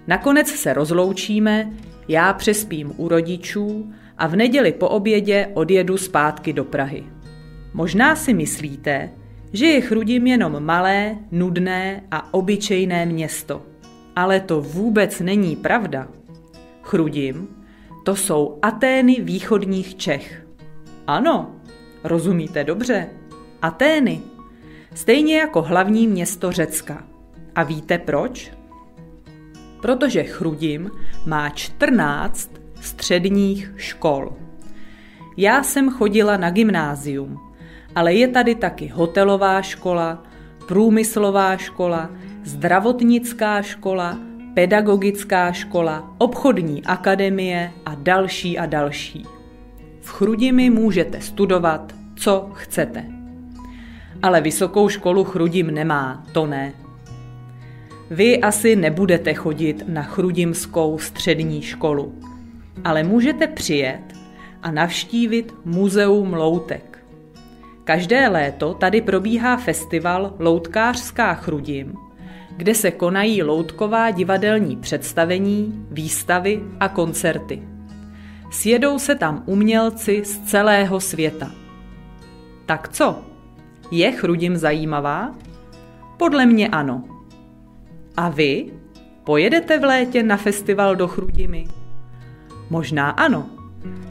Nakonec 0.06 0.48
se 0.48 0.72
rozloučíme, 0.72 1.70
já 2.08 2.32
přespím 2.32 2.92
u 2.96 3.08
rodičů 3.08 3.92
a 4.18 4.26
v 4.26 4.36
neděli 4.36 4.72
po 4.72 4.88
obědě 4.88 5.48
odjedu 5.54 5.96
zpátky 5.96 6.52
do 6.52 6.64
Prahy. 6.64 7.04
Možná 7.74 8.16
si 8.16 8.34
myslíte, 8.34 9.10
že 9.52 9.66
je 9.66 9.80
Chrudim 9.80 10.26
jenom 10.26 10.64
malé, 10.64 11.16
nudné 11.30 12.02
a 12.10 12.34
obyčejné 12.34 13.06
město. 13.06 13.62
Ale 14.16 14.40
to 14.40 14.60
vůbec 14.60 15.20
není 15.20 15.56
pravda. 15.56 16.08
Chrudim 16.82 17.48
to 18.02 18.16
jsou 18.16 18.58
Atény 18.62 19.20
východních 19.20 19.96
Čech. 19.96 20.46
Ano, 21.06 21.54
rozumíte 22.04 22.64
dobře. 22.64 23.08
Atény. 23.62 24.20
Stejně 24.94 25.36
jako 25.38 25.62
hlavní 25.62 26.08
město 26.08 26.52
Řecka. 26.52 27.04
A 27.54 27.62
víte 27.62 27.98
proč? 27.98 28.52
Protože 29.82 30.22
Chrudim 30.22 30.90
má 31.26 31.48
14 31.48 32.50
středních 32.80 33.72
škol. 33.76 34.32
Já 35.36 35.62
jsem 35.62 35.90
chodila 35.90 36.36
na 36.36 36.50
gymnázium, 36.50 37.40
ale 37.94 38.14
je 38.14 38.28
tady 38.28 38.54
taky 38.54 38.86
hotelová 38.86 39.62
škola, 39.62 40.22
průmyslová 40.68 41.56
škola, 41.56 42.10
zdravotnická 42.44 43.62
škola, 43.62 44.18
pedagogická 44.54 45.52
škola, 45.52 46.14
obchodní 46.18 46.84
akademie 46.84 47.72
a 47.86 47.94
další 47.94 48.58
a 48.58 48.66
další. 48.66 49.26
V 50.00 50.10
Chrudimi 50.10 50.70
můžete 50.70 51.20
studovat, 51.20 51.92
co 52.16 52.50
chcete. 52.54 53.04
Ale 54.22 54.40
vysokou 54.40 54.88
školu 54.88 55.24
Chrudim 55.24 55.70
nemá, 55.70 56.24
to 56.32 56.46
ne. 56.46 56.81
Vy 58.14 58.40
asi 58.40 58.76
nebudete 58.76 59.34
chodit 59.34 59.84
na 59.88 60.02
Chrudimskou 60.02 60.98
střední 60.98 61.62
školu, 61.62 62.14
ale 62.84 63.02
můžete 63.02 63.46
přijet 63.46 64.00
a 64.62 64.70
navštívit 64.70 65.54
Muzeum 65.64 66.32
loutek. 66.32 67.04
Každé 67.84 68.28
léto 68.28 68.74
tady 68.74 69.00
probíhá 69.00 69.56
festival 69.56 70.34
Loutkářská 70.38 71.34
Chrudim, 71.34 71.94
kde 72.56 72.74
se 72.74 72.90
konají 72.90 73.42
loutková 73.42 74.10
divadelní 74.10 74.76
představení, 74.76 75.86
výstavy 75.90 76.62
a 76.80 76.88
koncerty. 76.88 77.62
Sjedou 78.50 78.98
se 78.98 79.14
tam 79.14 79.42
umělci 79.46 80.24
z 80.24 80.38
celého 80.38 81.00
světa. 81.00 81.50
Tak 82.66 82.88
co? 82.88 83.22
Je 83.90 84.12
Chrudim 84.12 84.56
zajímavá? 84.56 85.34
Podle 86.16 86.46
mě 86.46 86.68
ano. 86.68 87.11
A 88.16 88.28
vy? 88.28 88.72
Pojedete 89.24 89.78
v 89.78 89.84
létě 89.84 90.22
na 90.22 90.36
festival 90.36 90.96
do 90.96 91.08
Chrudimi? 91.08 91.64
Možná 92.70 93.10
ano, 93.10 93.50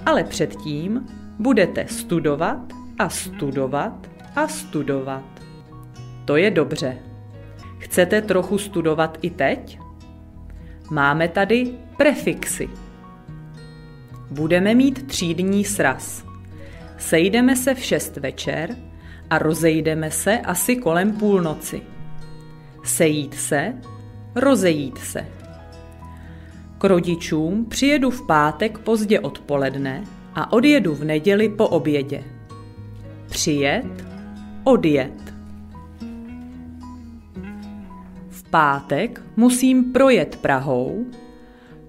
ale 0.05 0.23
předtím 0.23 1.07
budete 1.39 1.87
studovat 1.87 2.57
a 2.99 3.09
studovat 3.09 4.07
a 4.35 4.47
studovat. 4.47 5.23
To 6.25 6.35
je 6.35 6.51
dobře. 6.51 6.97
Chcete 7.77 8.21
trochu 8.21 8.57
studovat 8.57 9.17
i 9.21 9.29
teď? 9.29 9.79
Máme 10.91 11.27
tady 11.27 11.73
prefixy. 11.97 12.69
Budeme 14.31 14.75
mít 14.75 15.07
třídní 15.07 15.65
sraz. 15.65 16.25
Sejdeme 16.97 17.55
se 17.55 17.75
v 17.75 17.79
šest 17.79 18.17
večer 18.17 18.75
a 19.29 19.37
rozejdeme 19.37 20.11
se 20.11 20.39
asi 20.39 20.75
kolem 20.75 21.11
půlnoci. 21.11 21.81
Sejít 22.83 23.33
se, 23.33 23.73
rozejít 24.35 24.97
se. 24.97 25.25
K 26.77 26.83
rodičům 26.83 27.65
přijedu 27.65 28.09
v 28.09 28.27
pátek 28.27 28.77
pozdě 28.77 29.19
odpoledne 29.19 30.03
a 30.35 30.53
odjedu 30.53 30.95
v 30.95 31.03
neděli 31.03 31.49
po 31.49 31.67
obědě. 31.67 32.23
Přijet, 33.29 34.05
odjet. 34.63 35.33
V 38.29 38.43
pátek 38.43 39.21
musím 39.35 39.93
projet 39.93 40.35
Prahou, 40.35 41.05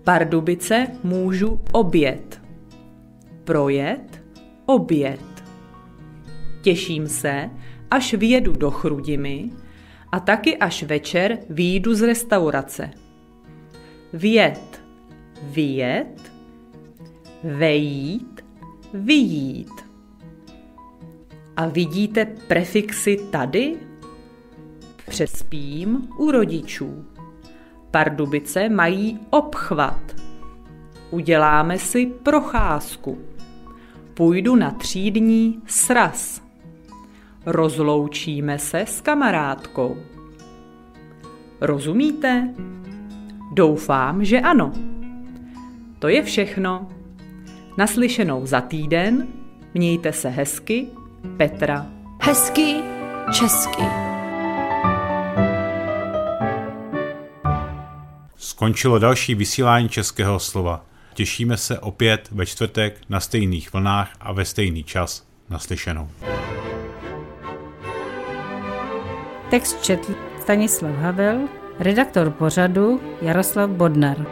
Pardubice 0.05 0.87
můžu 1.05 1.61
obět. 1.73 2.41
Projet, 3.45 4.23
obět. 4.67 5.45
Těším 6.63 7.09
se, 7.09 7.51
až 7.91 8.15
vyjedu 8.15 8.53
do 8.53 8.71
Chrudimy 8.71 9.51
a 10.13 10.21
taky 10.21 10.59
až 10.59 10.83
večer 10.83 11.39
výjdu 11.51 11.95
z 11.95 12.03
restaurace. 12.03 12.91
Vjet, 14.13 14.83
vyjet, 15.43 16.33
vejít, 17.45 18.45
vyjít. 18.95 19.73
A 21.57 21.67
vidíte 21.67 22.25
prefixy 22.25 23.17
tady? 23.31 23.77
Přespím 25.09 26.09
u 26.19 26.31
rodičů. 26.31 27.05
Pardubice 27.91 28.69
mají 28.69 29.21
obchvat. 29.31 30.17
Uděláme 31.11 31.79
si 31.79 32.07
procházku. 32.07 33.19
Půjdu 34.15 34.57
na 34.57 34.71
třídní 34.71 35.63
sraz. 35.67 36.43
Rozloučíme 37.47 38.59
se 38.59 38.81
s 38.81 39.01
kamarádkou. 39.01 39.97
Rozumíte? 41.61 42.55
Doufám, 43.53 44.25
že 44.25 44.41
ano. 44.41 44.73
To 45.99 46.09
je 46.09 46.23
všechno. 46.23 46.89
Naslyšenou 47.79 48.47
za 48.47 48.61
týden. 48.61 49.27
Mějte 49.75 50.13
se 50.13 50.29
hezky. 50.29 50.87
Petra. 51.37 51.87
Hezky 52.21 52.77
česky. 53.33 53.83
Skončilo 58.37 58.99
další 58.99 59.35
vysílání 59.35 59.89
českého 59.89 60.39
slova. 60.39 60.85
Těšíme 61.15 61.57
se 61.57 61.79
opět 61.79 62.29
ve 62.33 62.47
čtvrtek 62.47 63.01
na 63.09 63.21
stejných 63.21 63.73
vlnách 63.73 64.13
a 64.21 64.33
ve 64.33 64.45
stejný 64.45 64.85
čas. 64.85 65.27
Naslyšenou. 65.51 66.09
Text 69.53 69.85
četl 69.85 70.15
Stanislav 70.41 70.95
Havel, 70.95 71.49
redaktor 71.79 72.31
pořadu 72.31 73.01
Jaroslav 73.23 73.71
Bodnar. 73.71 74.27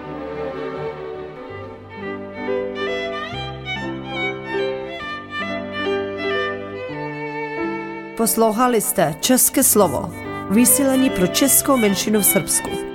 Poslouchali 8.16 8.80
jste 8.80 9.14
České 9.20 9.62
slovo. 9.62 10.10
Vysílení 10.50 11.10
pro 11.10 11.26
českou 11.26 11.76
menšinu 11.76 12.20
v 12.20 12.26
Srbsku. 12.26 12.89